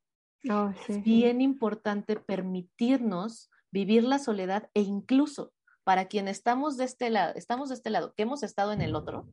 [0.49, 5.53] Oh, es bien importante permitirnos vivir la soledad e incluso
[5.83, 8.95] para quien estamos de este lado, estamos de este lado, que hemos estado en el
[8.95, 9.27] otro,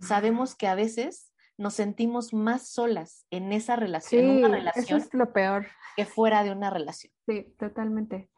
[0.00, 5.32] sabemos que a veces nos sentimos más solas en esa relación, una relación es lo
[5.32, 5.66] peor.
[5.96, 7.12] que fuera de una relación.
[7.26, 8.30] Sí, totalmente.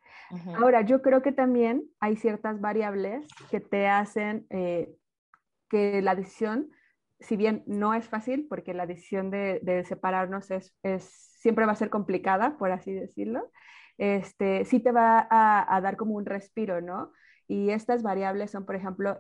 [0.57, 4.95] Ahora, yo creo que también hay ciertas variables que te hacen eh,
[5.71, 6.71] que la decisión,
[7.21, 10.75] si bien no es fácil, porque la decisión de, separarnos es,
[11.41, 13.51] siempre va a ser complicada, por así decirlo,
[13.97, 17.11] este, sí te va a, a dar como un respiro, ¿no?
[17.51, 19.17] Y estas variables son, por ejemplo,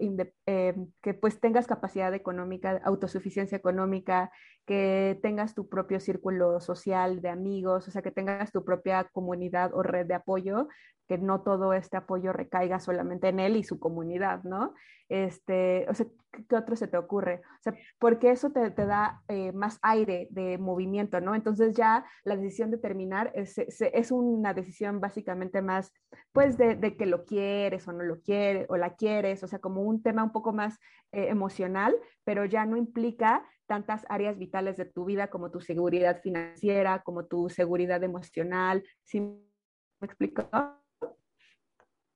[0.47, 4.31] eh, que pues tengas capacidad económica, autosuficiencia económica,
[4.69, 9.73] que tengas tu propio círculo social de amigos, o sea, que tengas tu propia comunidad
[9.73, 10.69] o red de apoyo,
[11.09, 14.75] que no todo este apoyo recaiga solamente en él y su comunidad, ¿no?
[15.09, 16.05] Este, o sea,
[16.51, 17.41] ¿qué otro se te ocurre?
[17.61, 21.35] O sea, porque eso te, da eh, más aire de movimiento, ¿no?
[21.35, 25.95] Entonces ya la decisión de terminar es, es una decisión básicamente más,
[26.33, 29.61] pues, de, de, que lo quieres o no lo quieres, o la quieres, o sea,
[29.61, 30.79] como un tema un poco más
[31.13, 36.21] eh, emocional, pero ya no implica tantas áreas vitales de tu vida como tu seguridad
[36.21, 38.83] financiera, como tu seguridad emocional.
[39.05, 40.49] ¿Sí me explico?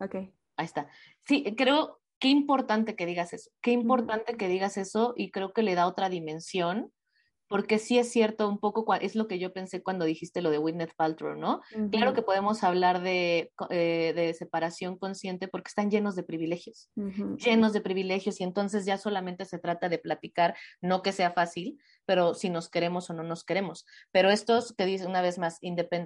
[0.00, 0.14] Ok.
[0.56, 0.88] Ahí está.
[1.24, 5.62] Sí, creo qué importante que digas eso, qué importante que digas eso y creo que
[5.62, 6.92] le da otra dimensión,
[7.52, 10.56] porque sí es cierto un poco, es lo que yo pensé cuando dijiste lo de
[10.56, 11.60] Whitney Paltrow, ¿no?
[11.90, 16.88] Claro que podemos hablar de, eh, de, separación consciente porque están llenos de privilegios,
[17.36, 21.78] llenos de privilegios y entonces ya solamente se trata de platicar, no que sea fácil,
[22.04, 23.86] pero si nos queremos o no nos queremos.
[24.10, 25.60] Pero estos que dice una vez más,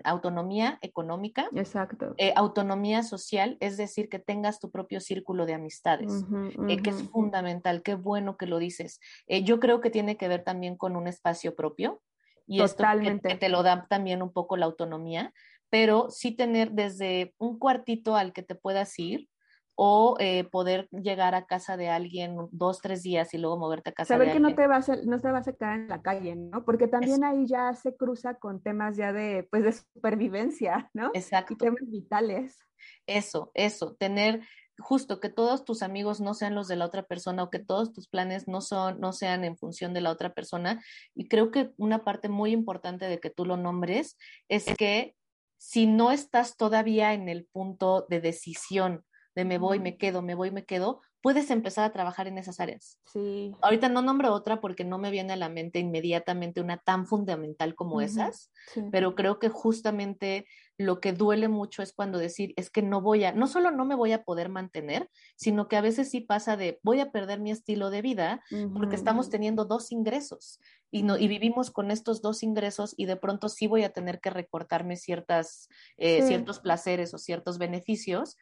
[0.05, 2.15] autonomía económica, Exacto.
[2.19, 6.25] Eh, autonomía social, es decir, que tengas tu propio círculo de amistades,
[6.69, 9.01] eh, que es fundamental, qué bueno que lo dices.
[9.27, 12.03] Eh, yo creo que tiene que ver también con un espacio propio.
[12.49, 13.29] Y Totalmente.
[13.29, 15.33] esto que te lo da también un poco la autonomía,
[15.69, 19.29] pero sí tener desde un cuartito al que te puedas ir,
[19.77, 23.93] o eh, poder llegar a casa de alguien dos, tres días y luego moverte a
[23.93, 26.01] casa Saber de que no te vas a, no te vas a quedar en la
[26.01, 26.65] calle, ¿no?
[26.65, 31.11] Porque también ahí ya se cruza con temas ya de, pues, de supervivencia, ¿no?
[31.13, 31.53] Exacto.
[31.53, 32.59] Y temas vitales.
[33.07, 34.41] Eso, eso, tener
[34.79, 37.93] justo que todos tus amigos no sean los de la otra persona o que todos
[37.93, 41.71] tus planes no son no sean en función de la otra persona y creo que
[41.79, 44.19] una parte muy importante de que tú lo nombres
[44.49, 45.17] es que
[45.57, 49.06] si no estás todavía en el punto de decisión
[49.37, 52.59] de me voy, me quedo, me voy, me quedo, puedes empezar a trabajar en esas
[52.59, 52.99] áreas.
[53.13, 53.53] Sí.
[53.61, 57.75] Ahorita no nombro otra porque no me viene a la mente inmediatamente una tan fundamental
[57.75, 58.51] como esas,
[58.91, 60.47] pero creo que justamente
[60.79, 63.85] lo que duele mucho es cuando decir, es que no voy a, no solo no
[63.85, 67.41] me voy a poder mantener, sino que a veces sí pasa de, voy a perder
[67.41, 68.43] mi estilo de vida
[68.75, 70.61] porque estamos teniendo dos ingresos
[70.91, 74.21] y, no, y vivimos con estos dos ingresos y de pronto sí voy a tener
[74.21, 78.37] que recortarme ciertas, eh, ciertos placeres o ciertos beneficios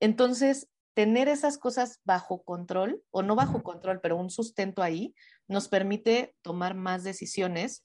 [0.00, 5.14] entonces, tener esas cosas bajo control, o no bajo control, pero un sustento ahí,
[5.46, 7.82] nos permite tomar más decisiones,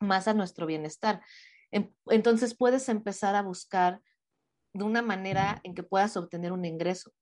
[0.00, 1.22] más a nuestro bienestar.
[2.06, 4.00] Entonces, puedes empezar a buscar
[4.72, 7.12] de una manera en que puedas obtener un ingreso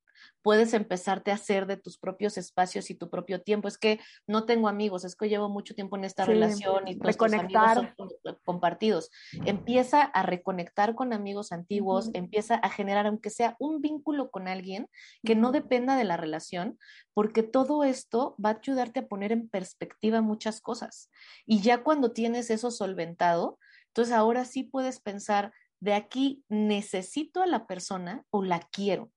[0.42, 3.68] puedes empezarte a hacer de tus propios espacios y tu propio tiempo.
[3.68, 7.32] Es que no tengo amigos, es que llevo mucho tiempo en esta relación y nuestros
[7.32, 8.10] amigos son
[8.44, 9.10] compartidos.
[9.44, 14.88] Empieza a reconectar con amigos antiguos, empieza a generar, aunque sea un vínculo con alguien
[15.24, 16.78] que no dependa de la relación,
[17.14, 21.10] porque todo esto va a ayudarte a poner en perspectiva muchas cosas.
[21.46, 23.58] Y ya cuando tienes eso solventado,
[23.88, 29.10] entonces ahora sí puedes pensar, de aquí necesito a la persona o la quiero.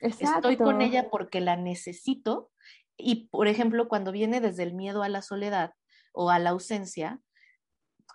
[0.00, 2.50] Estoy con ella porque la necesito.
[2.96, 5.72] Y, por ejemplo, cuando viene desde el miedo a la soledad
[6.12, 7.20] o a la ausencia,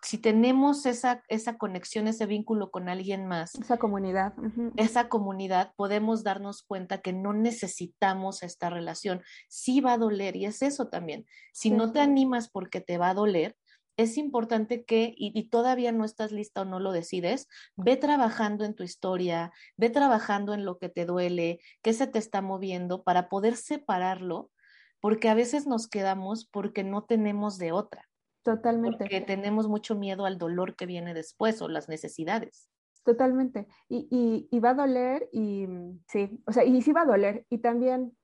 [0.05, 4.33] si tenemos esa, esa conexión, ese vínculo con alguien más, esa comunidad,
[4.75, 9.23] esa comunidad, podemos darnos cuenta que no necesitamos esta relación.
[9.49, 11.25] Sí va a doler y es eso también.
[11.53, 13.57] Si no te animas porque te va a doler,
[13.97, 18.75] es importante que, y, todavía no estás lista o no lo decides, ve trabajando en
[18.75, 23.29] tu historia, ve trabajando en lo que te duele, qué se te está moviendo para
[23.29, 24.51] poder separarlo,
[24.99, 28.09] porque a veces nos quedamos porque no tenemos de otra.
[28.43, 28.97] Totalmente.
[28.97, 32.69] Porque tenemos mucho miedo al dolor que viene después o las necesidades.
[33.03, 33.67] Totalmente.
[33.87, 35.67] Y, y, y va a doler y
[36.07, 37.45] sí, o sea, y sí va a doler.
[37.49, 38.15] Y también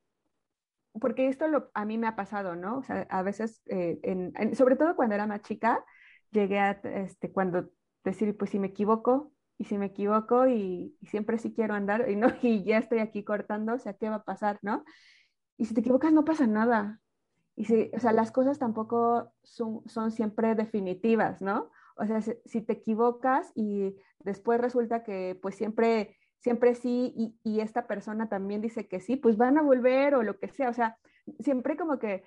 [1.00, 2.78] porque esto a mí me ha pasado, ¿no?
[2.78, 5.84] O sea, a veces, eh, sobre todo cuando era más chica,
[6.30, 7.70] llegué a, este, cuando
[8.04, 12.16] decir, pues si me equivoco, y si me equivoco, y, siempre sí quiero andar, y
[12.16, 14.84] no, y ya estoy aquí cortando, o sea, ¿qué va a pasar, no?
[15.56, 17.00] Y si te equivocas, no pasa nada.
[17.54, 21.70] Y si, o sea, las cosas tampoco son, siempre definitivas, ¿no?
[21.96, 27.86] O sea, si te equivocas y después resulta que pues siempre siempre sí y, esta
[27.86, 30.98] persona también dice que sí, pues van a volver o lo que sea, o sea,
[31.40, 32.24] siempre como que,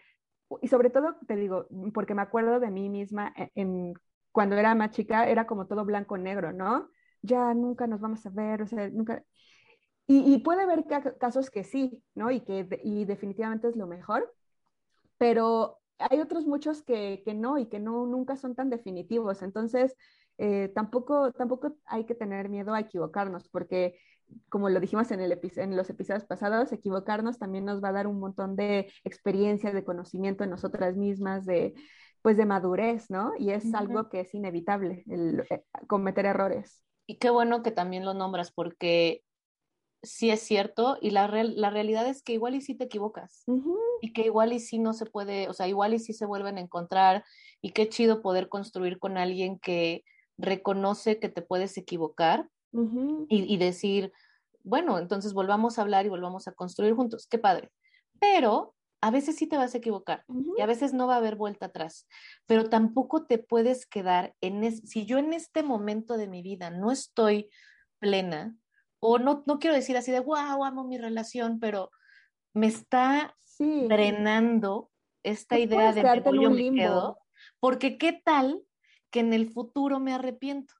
[0.61, 3.93] y sobre todo te digo, porque me acuerdo de mí misma e, en,
[4.32, 6.89] cuando era más chica, era como todo blanco-negro, ¿no?
[7.22, 9.24] Ya nunca nos vamos a ver, o sea, nunca...
[10.07, 10.86] Y, y puede haber
[11.20, 12.32] casos que sí, ¿no?
[12.32, 14.32] Y que y definitivamente es lo mejor,
[15.18, 19.41] pero hay otros muchos que, que no y que no, nunca son tan definitivos.
[19.41, 19.95] Entonces,
[20.38, 23.97] eh, tampoco, tampoco hay que tener miedo a equivocarnos, porque
[24.49, 28.07] como lo dijimos en, el en los episodios pasados, equivocarnos también nos va a dar
[28.07, 31.73] un montón de experiencia, de conocimiento en nosotras mismas, de
[32.21, 33.33] pues de madurez, ¿no?
[33.38, 36.83] Y es algo que es inevitable, el, eh, cometer errores.
[37.05, 39.21] Y qué bueno que también lo nombras, porque
[40.01, 43.43] sí es cierto, y la, la realidad es que igual y sí te equivocas,
[44.01, 46.57] y que igual y sí no se puede, o sea, igual y sí se vuelven
[46.57, 47.23] a encontrar,
[47.61, 50.03] y qué chido poder construir con alguien que
[50.38, 52.49] reconoce que te puedes equivocar
[53.29, 54.11] y, decir,
[54.63, 57.71] bueno, entonces volvamos a hablar y volvamos a construir juntos, qué padre.
[58.19, 60.25] Pero a veces sí te vas a equivocar
[60.57, 62.07] y a veces no va a haber vuelta atrás,
[62.47, 66.91] pero tampoco te puedes quedar en, si yo en este momento de mi vida no
[66.91, 67.49] estoy
[67.99, 68.57] plena,
[68.99, 71.91] o no, no quiero decir así de, wow, amo mi relación, pero
[72.53, 74.89] me está drenando
[75.23, 77.17] esta idea de que yo me quedo,
[77.59, 78.61] porque qué tal
[79.11, 80.73] que en el futuro me arrepiento.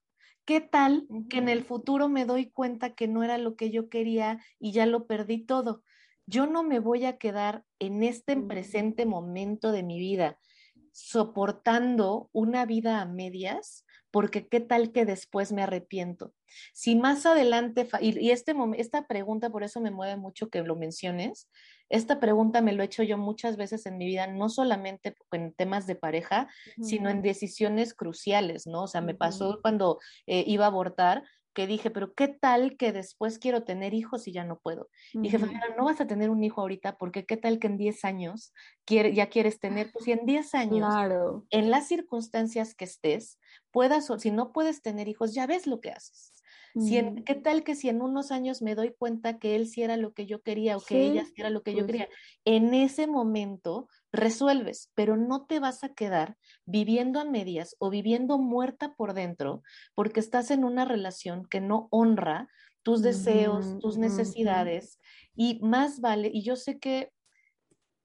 [0.46, 3.90] ¿Qué tal que en el futuro me doy cuenta que no era lo que yo
[3.90, 5.84] quería y ya lo perdí todo?
[6.28, 10.40] Yo no me voy a quedar en este presente momento de mi vida
[10.92, 16.34] soportando una vida a medias porque qué tal que después me arrepiento.
[16.74, 21.50] Si más adelante, y, este, esta pregunta, por eso me mueve mucho que lo menciones,
[21.90, 25.54] esta pregunta me lo he hecho yo muchas veces en mi vida, no solamente en
[25.54, 26.48] temas de pareja,
[26.82, 28.84] sino en decisiones cruciales, ¿no?
[28.84, 31.24] O sea, me pasó cuando eh, iba a abortar,
[31.56, 34.90] que dije, pero ¿qué tal que después quiero tener hijos y ya no puedo?
[35.14, 35.40] Dije,
[35.78, 38.54] no vas a tener un hijo ahorita porque ¿qué tal que en 10 años
[38.88, 39.90] ya quieres tener?
[39.92, 40.86] Pues si en 10 años,
[41.50, 43.40] en las circunstancias que estés,
[43.72, 46.35] puedas, o si no puedes tener hijos, ya ves lo que haces.
[46.78, 49.96] Si ¿Qué tal que si en unos años me doy cuenta que él sí era
[49.96, 52.10] lo que yo quería o que ella sí era lo que yo quería?
[52.44, 58.38] En ese momento resuelves, pero no te vas a quedar viviendo a medias o viviendo
[58.38, 59.64] muerta por dentro
[59.94, 62.50] porque estás en una relación que no honra
[62.84, 65.00] tus deseos, tus necesidades
[65.36, 67.12] y más vale, y yo sé que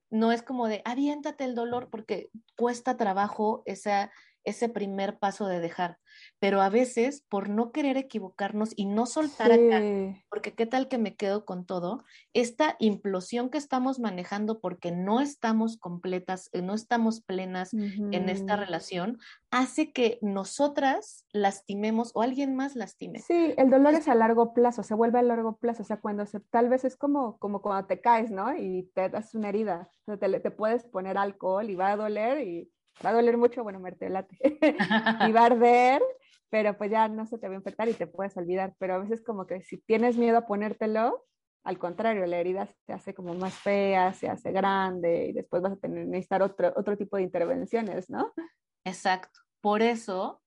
[0.09, 4.11] no es como de aviéntate el dolor porque cuesta trabajo esa
[4.43, 5.97] ese primer paso de dejar.
[6.39, 9.81] Pero a veces, por no querer equivocarnos y no soltar acá,
[10.29, 15.21] porque qué tal que me quedo con todo, esta implosión que estamos manejando porque no
[15.21, 19.19] estamos completas, eh, no estamos plenas en esta relación,
[19.51, 23.19] hace que nosotras lastimemos o alguien más lastime.
[23.19, 26.25] Sí, el dolor es a largo plazo, se vuelve a largo plazo, o sea, cuando
[26.25, 28.55] se, tal vez es como, como cuando te caes, ¿no?
[28.55, 31.97] Y te das una herida, o sea, te, te puedes poner alcohol y va a
[31.97, 32.71] doler y
[33.05, 34.37] va a doler mucho, bueno, late
[35.27, 36.01] y va a arder,
[36.49, 38.73] pero pues ya no se te va a infectar y te puedes olvidar.
[38.77, 41.25] Pero a veces como que si tienes miedo a ponértelo,
[41.63, 45.73] al contrario, la herida se hace como más fea, se hace grande y después vas
[45.73, 48.33] a tener, necesitar otro, otro tipo de intervenciones, ¿no?
[48.83, 49.39] Exacto.
[49.61, 50.41] Por eso,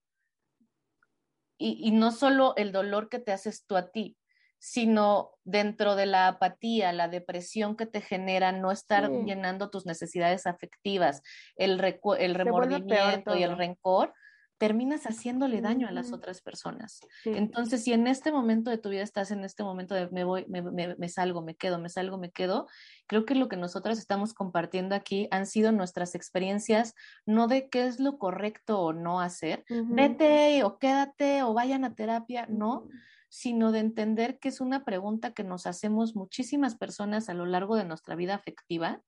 [1.56, 4.16] y, y no solo el dolor que te haces tú a ti,
[4.64, 10.46] sino dentro de la apatía, la depresión que te genera no estar llenando tus necesidades
[10.46, 11.20] afectivas,
[11.56, 11.78] el,
[12.18, 14.14] el remordimiento y el rencor,
[14.56, 17.00] terminas haciéndole daño a las otras personas.
[17.26, 20.46] Entonces, si en este momento de tu vida estás en este momento de me voy,
[20.48, 22.66] me, me, salgo, me quedo, me salgo, me quedo,
[23.06, 26.94] creo que lo que nosotras estamos compartiendo aquí han sido nuestras experiencias,
[27.26, 31.94] no de qué es lo correcto o no hacer, vete o quédate o vayan a
[31.94, 32.88] terapia, no
[33.34, 37.74] sino de entender que es una pregunta que nos hacemos muchísimas personas a lo largo
[37.74, 39.02] de nuestra vida afectiva,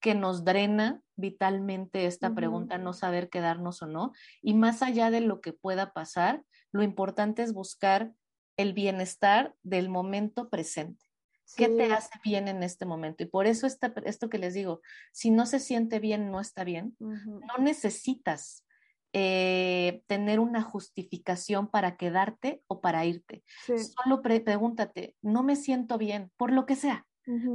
[0.00, 4.10] que nos drena vitalmente esta pregunta, no saber quedarnos o no.
[4.42, 6.42] Y más allá de lo que pueda pasar,
[6.72, 8.12] lo importante es buscar
[8.56, 11.06] el bienestar del momento presente.
[11.56, 13.22] ¿Qué te hace bien en este momento?
[13.22, 14.80] Y por eso esto que les digo,
[15.12, 16.96] si no se siente bien, no está bien.
[16.98, 18.63] No necesitas
[19.16, 23.44] eh, tener una justificación para quedarte o para irte.
[23.64, 27.06] Solo pregúntate, no me siento bien, por lo que sea.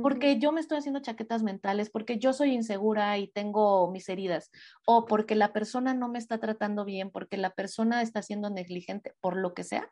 [0.01, 4.49] Porque yo me estoy haciendo chaquetas mentales, porque yo soy insegura y tengo mis heridas,
[4.87, 9.13] o porque la persona no me está tratando bien, porque la persona está siendo negligente,
[9.19, 9.91] por lo que sea.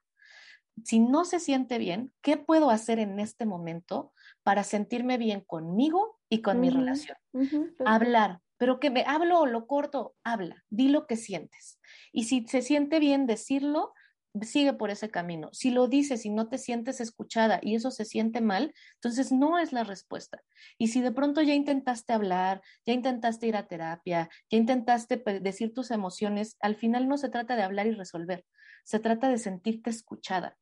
[0.83, 6.17] Si no se siente bien, ¿qué puedo hacer en este momento para sentirme bien conmigo
[6.29, 7.17] y con mi relación?
[7.85, 11.79] Hablar, pero que me hablo o lo corto, habla, di lo que sientes.
[12.11, 13.93] Y si se siente bien decirlo,
[14.45, 15.49] sigue por ese camino.
[15.51, 19.57] Si lo dices y no te sientes escuchada y eso se siente mal, entonces no
[19.57, 20.43] es la respuesta.
[20.77, 25.73] Y si de pronto ya intentaste hablar, ya intentaste ir a terapia, ya intentaste decir
[25.73, 28.45] tus emociones, al final no se trata de hablar y resolver,
[28.83, 30.57] se trata de sentirte escuchada,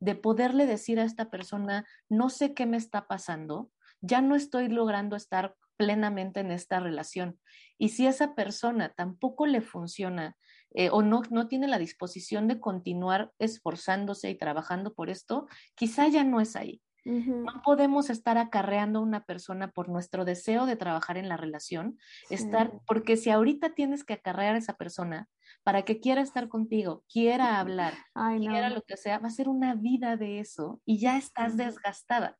[0.00, 3.70] de poderle decir a esta persona, no sé qué me está pasando,
[4.00, 7.38] ya no estoy logrando estar plenamente en esta relación.
[7.78, 10.36] Y si esa persona tampoco le funciona
[10.74, 16.08] eh, o no, no tiene la disposición de continuar esforzándose y trabajando por esto, quizá
[16.08, 16.82] ya no es ahí.
[17.06, 21.96] No podemos estar acarreando a una persona por nuestro deseo de trabajar en la relación,
[22.30, 25.28] estar, porque si ahorita tienes que acarrear a esa persona
[25.62, 27.94] para que quiera estar contigo, quiera hablar,
[28.40, 32.38] quiera lo que sea, va a ser una vida de eso y ya estás desgastada.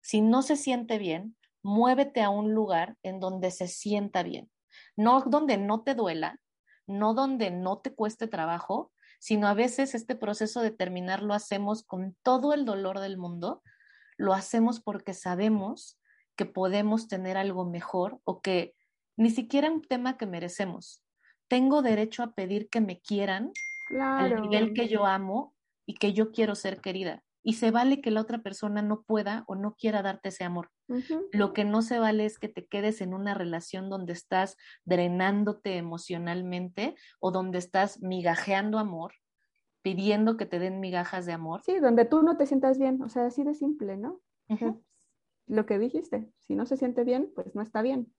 [0.00, 4.50] Si no se siente bien, muévete a un lugar en donde se sienta bien,
[4.96, 6.38] no donde no te duela,
[6.86, 11.82] no donde no te cueste trabajo, sino a veces este proceso de terminar lo hacemos
[11.82, 13.62] con todo el dolor del mundo,
[14.18, 15.98] lo hacemos porque sabemos
[16.36, 18.74] que podemos tener algo mejor o que
[19.16, 21.02] ni siquiera un tema que merecemos.
[21.48, 23.52] Tengo derecho a pedir que me quieran
[23.98, 25.54] al nivel que yo amo
[25.86, 29.44] y que yo quiero ser querida y se vale que la otra persona no pueda
[29.46, 30.70] o no quiera darte ese amor.
[31.30, 35.76] Lo que no se vale es que te quedes en una relación donde estás drenándote
[35.76, 39.12] emocionalmente o donde estás migajeando amor,
[39.82, 41.60] pidiendo que te den migajas de amor.
[41.64, 44.20] Sí, donde tú no te sientas bien, o sea, así de simple, ¿no?
[45.46, 48.10] Lo que dijiste, si no se siente bien, pues no está bien.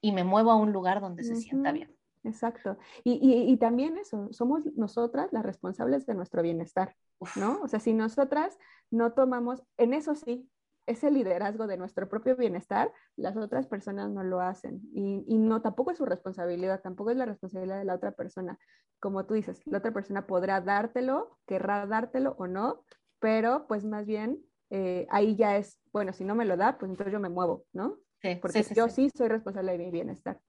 [0.00, 1.94] Y me muevo a un lugar donde se sienta bien.
[2.24, 2.78] Exacto.
[3.04, 6.94] Y, también eso, somos nosotras las responsables de nuestro bienestar,
[7.36, 7.60] ¿no?
[7.62, 8.58] O sea, si nosotras
[8.90, 10.48] no tomamos, en eso sí,
[10.86, 14.80] ese liderazgo de nuestro propio bienestar, las otras personas no lo hacen.
[14.92, 18.58] Y, y, no, tampoco es su responsabilidad, tampoco es la responsabilidad de la otra persona.
[19.00, 22.84] Como tú dices, la otra persona podrá dártelo, querrá dártelo o no,
[23.20, 26.90] pero pues más bien eh, ahí ya es, bueno, si no me lo da, pues
[26.90, 27.98] entonces yo me muevo, ¿no?
[28.40, 30.40] Porque yo sí soy responsable de mi bienestar.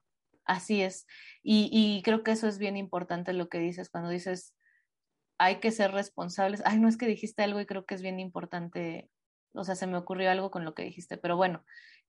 [0.45, 1.05] Así es.
[1.41, 4.55] Y, creo que eso es bien importante lo que dices cuando dices,
[5.37, 6.61] hay que ser responsables.
[6.65, 9.09] Ay, no es que dijiste algo y creo que es bien importante.
[9.53, 11.63] O sea, se me ocurrió algo con lo que dijiste, pero bueno,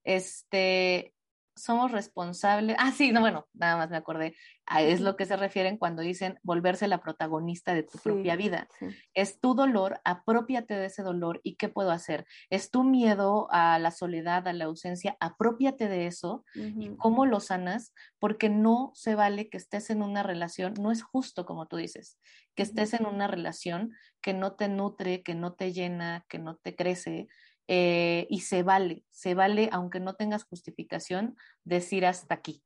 [0.05, 1.14] este,
[1.57, 2.77] somos responsables.
[2.79, 4.35] Ah, sí, no, bueno, nada más me acordé.
[4.79, 8.69] Es lo que se refieren cuando dicen volverse la protagonista de tu propia vida.
[9.13, 12.27] Es tu dolor, apropiate de ese dolor y qué puedo hacer.
[12.51, 17.41] Es tu miedo a la soledad, a la ausencia, apropiate de eso y cómo lo
[17.41, 21.77] sanas, porque no se vale que estés en una relación, no es justo como tú
[21.77, 22.19] dices,
[22.55, 26.57] que estés en una relación que no te nutre, que no te llena, que no
[26.57, 27.29] te crece,
[27.67, 32.62] eh, y se vale, se vale, aunque no tengas justificación, decir hasta aquí,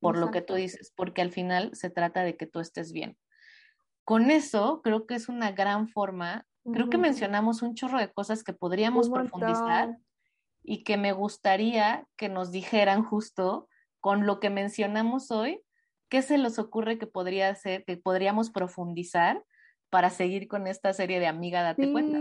[0.00, 3.16] por lo que tú dices, porque al final se trata de que tú estés bien.
[4.04, 8.42] Con eso, creo que es una gran forma, creo que mencionamos un chorro de cosas
[8.42, 9.96] que podríamos profundizar
[10.62, 13.68] y que me gustaría que nos dijeran justo
[14.00, 15.62] con lo que mencionamos hoy,
[16.08, 19.42] qué se les ocurre que podría ser, que podríamos profundizar
[19.88, 22.18] para seguir con esta serie de Amiga, date sí, cuenta.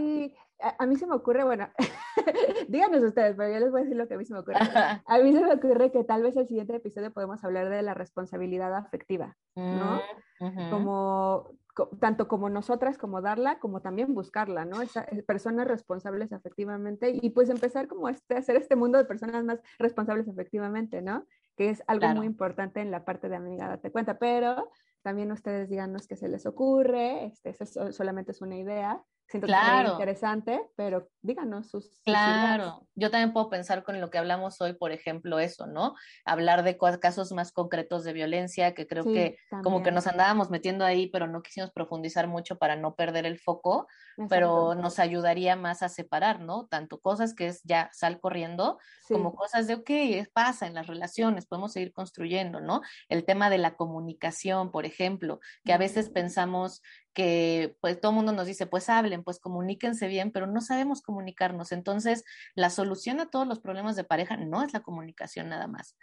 [0.62, 1.68] A, a, mí se me ocurre, bueno,
[2.68, 4.57] díganos ustedes, pero yo les voy a decir lo que a mí se me ocurre.
[5.05, 7.93] A mí se me ocurre que tal vez el siguiente episodio podemos hablar de la
[7.93, 10.01] responsabilidad afectiva, ¿no?
[10.39, 11.51] Mm, como
[11.99, 14.82] tanto como nosotras, como darla, como también buscarla, ¿no?
[14.82, 19.43] Esa, eh, personas responsables afectivamente y pues empezar como este, hacer este mundo de personas
[19.45, 21.26] más responsables efectivamente, ¿no?
[21.55, 24.70] Que es algo muy importante en la parte de amiga, date cuenta, pero
[25.01, 29.01] también ustedes díganos qué se les ocurre, este, eso solamente es una idea.
[29.32, 29.82] Siento claro.
[29.82, 32.01] que es interesante, pero díganos sus.
[32.03, 35.95] Claro, yo también puedo pensar con lo que hablamos hoy, por ejemplo, eso, ¿no?
[36.26, 40.86] Hablar de casos más concretos de violencia, que creo que como que nos andábamos metiendo
[40.86, 43.88] ahí, pero no quisimos profundizar mucho para no perder el foco,
[44.30, 46.67] pero nos ayudaría más a separar, ¿no?
[46.67, 49.91] Tanto cosas que es ya sal corriendo, como cosas de, ok,
[50.34, 52.82] pasa en las relaciones, podemos seguir construyendo, ¿no?
[53.09, 56.82] El tema de la comunicación, por ejemplo, que a veces pensamos
[57.13, 61.01] que pues todo el mundo nos dice, pues hablen, pues comuníquense bien, pero no sabemos
[61.12, 61.74] comunicarnos.
[61.74, 62.24] Entonces,
[62.55, 65.97] la solución a todos los problemas de pareja no es la comunicación nada más.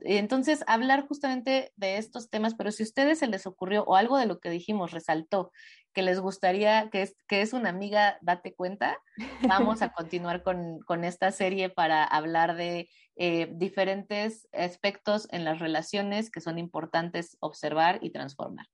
[0.00, 4.18] Entonces, hablar justamente de estos temas, pero si a ustedes se les ocurrió o algo
[4.18, 5.52] de lo que dijimos resaltó
[5.94, 8.98] que les gustaría, que es, que es una amiga, date cuenta,
[9.48, 15.60] vamos a continuar con, con esta serie para hablar de eh, diferentes aspectos en las
[15.60, 18.66] relaciones que son importantes observar y transformar.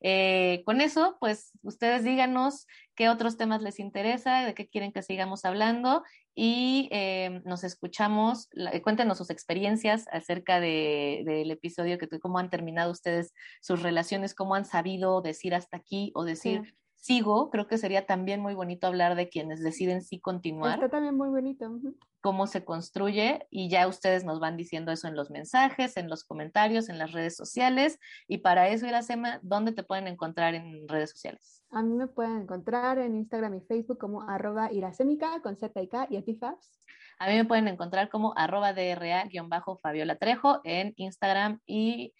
[0.00, 5.02] Eh, con eso, pues ustedes díganos qué otros temas les interesa, de qué quieren que
[5.02, 6.02] sigamos hablando
[6.34, 8.48] y eh, nos escuchamos,
[8.82, 14.64] cuéntenos sus experiencias acerca del episodio, que cómo han terminado ustedes sus relaciones, cómo han
[14.64, 19.28] sabido decir hasta aquí o decir sigo, creo que sería también muy bonito hablar de
[19.28, 20.74] quienes deciden sí continuar.
[20.74, 21.80] Está también muy bonito.
[22.20, 26.24] Cómo se construye y ya ustedes nos van diciendo eso en los mensajes, en los
[26.24, 27.98] comentarios, en las redes sociales.
[28.26, 31.64] Y para eso, Iracema, ¿dónde te pueden encontrar en redes sociales?
[31.70, 35.88] A mí me pueden encontrar en Instagram y Facebook como arroba iracémica con Z y
[35.88, 36.72] K y a ti, Fabs.
[37.20, 42.14] A mí me pueden encontrar como arroba DRA-Fabiola Trejo en Instagram y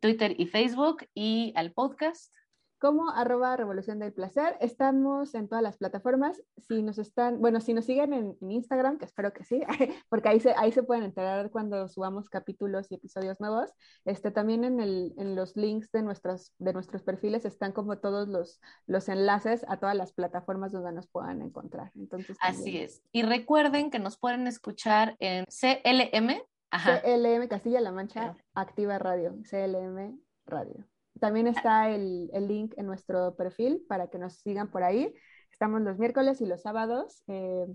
[0.00, 2.34] Twitter y Facebook y al podcast
[2.82, 4.56] como arroba revolución del placer.
[4.60, 6.42] Estamos en todas las plataformas.
[6.66, 9.60] Si nos están, bueno, si nos siguen en, Instagram, que espero que sí,
[10.08, 13.70] porque ahí se, ahí se pueden enterar cuando subamos capítulos y episodios nuevos.
[14.04, 18.26] Este, también en, el, en los links de, nuestros, de nuestros perfiles están como todos
[18.26, 21.92] los, los enlaces a todas las plataformas donde nos puedan encontrar.
[21.94, 23.00] Entonces, Así es.
[23.12, 26.42] Y recuerden que nos pueden escuchar en CLM.
[26.72, 30.91] CLM Castilla-La Mancha Activa Radio, CLM Radio.
[31.22, 35.14] También está el, el, link en nuestro perfil para que nos sigan por ahí.
[35.52, 37.68] Estamos los miércoles y los sábados eh,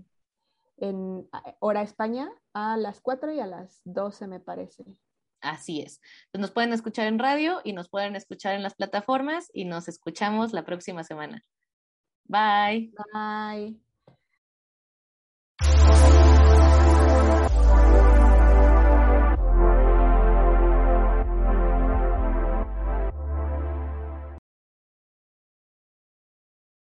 [0.76, 1.26] en
[1.58, 4.84] hora España a las 4 y a las 12 me parece.
[5.40, 6.02] Así es.
[6.30, 9.88] Pues nos pueden escuchar en radio y nos pueden escuchar en las plataformas y nos
[9.88, 11.42] escuchamos la próxima semana.
[12.24, 12.92] Bye.
[13.14, 13.80] Bye.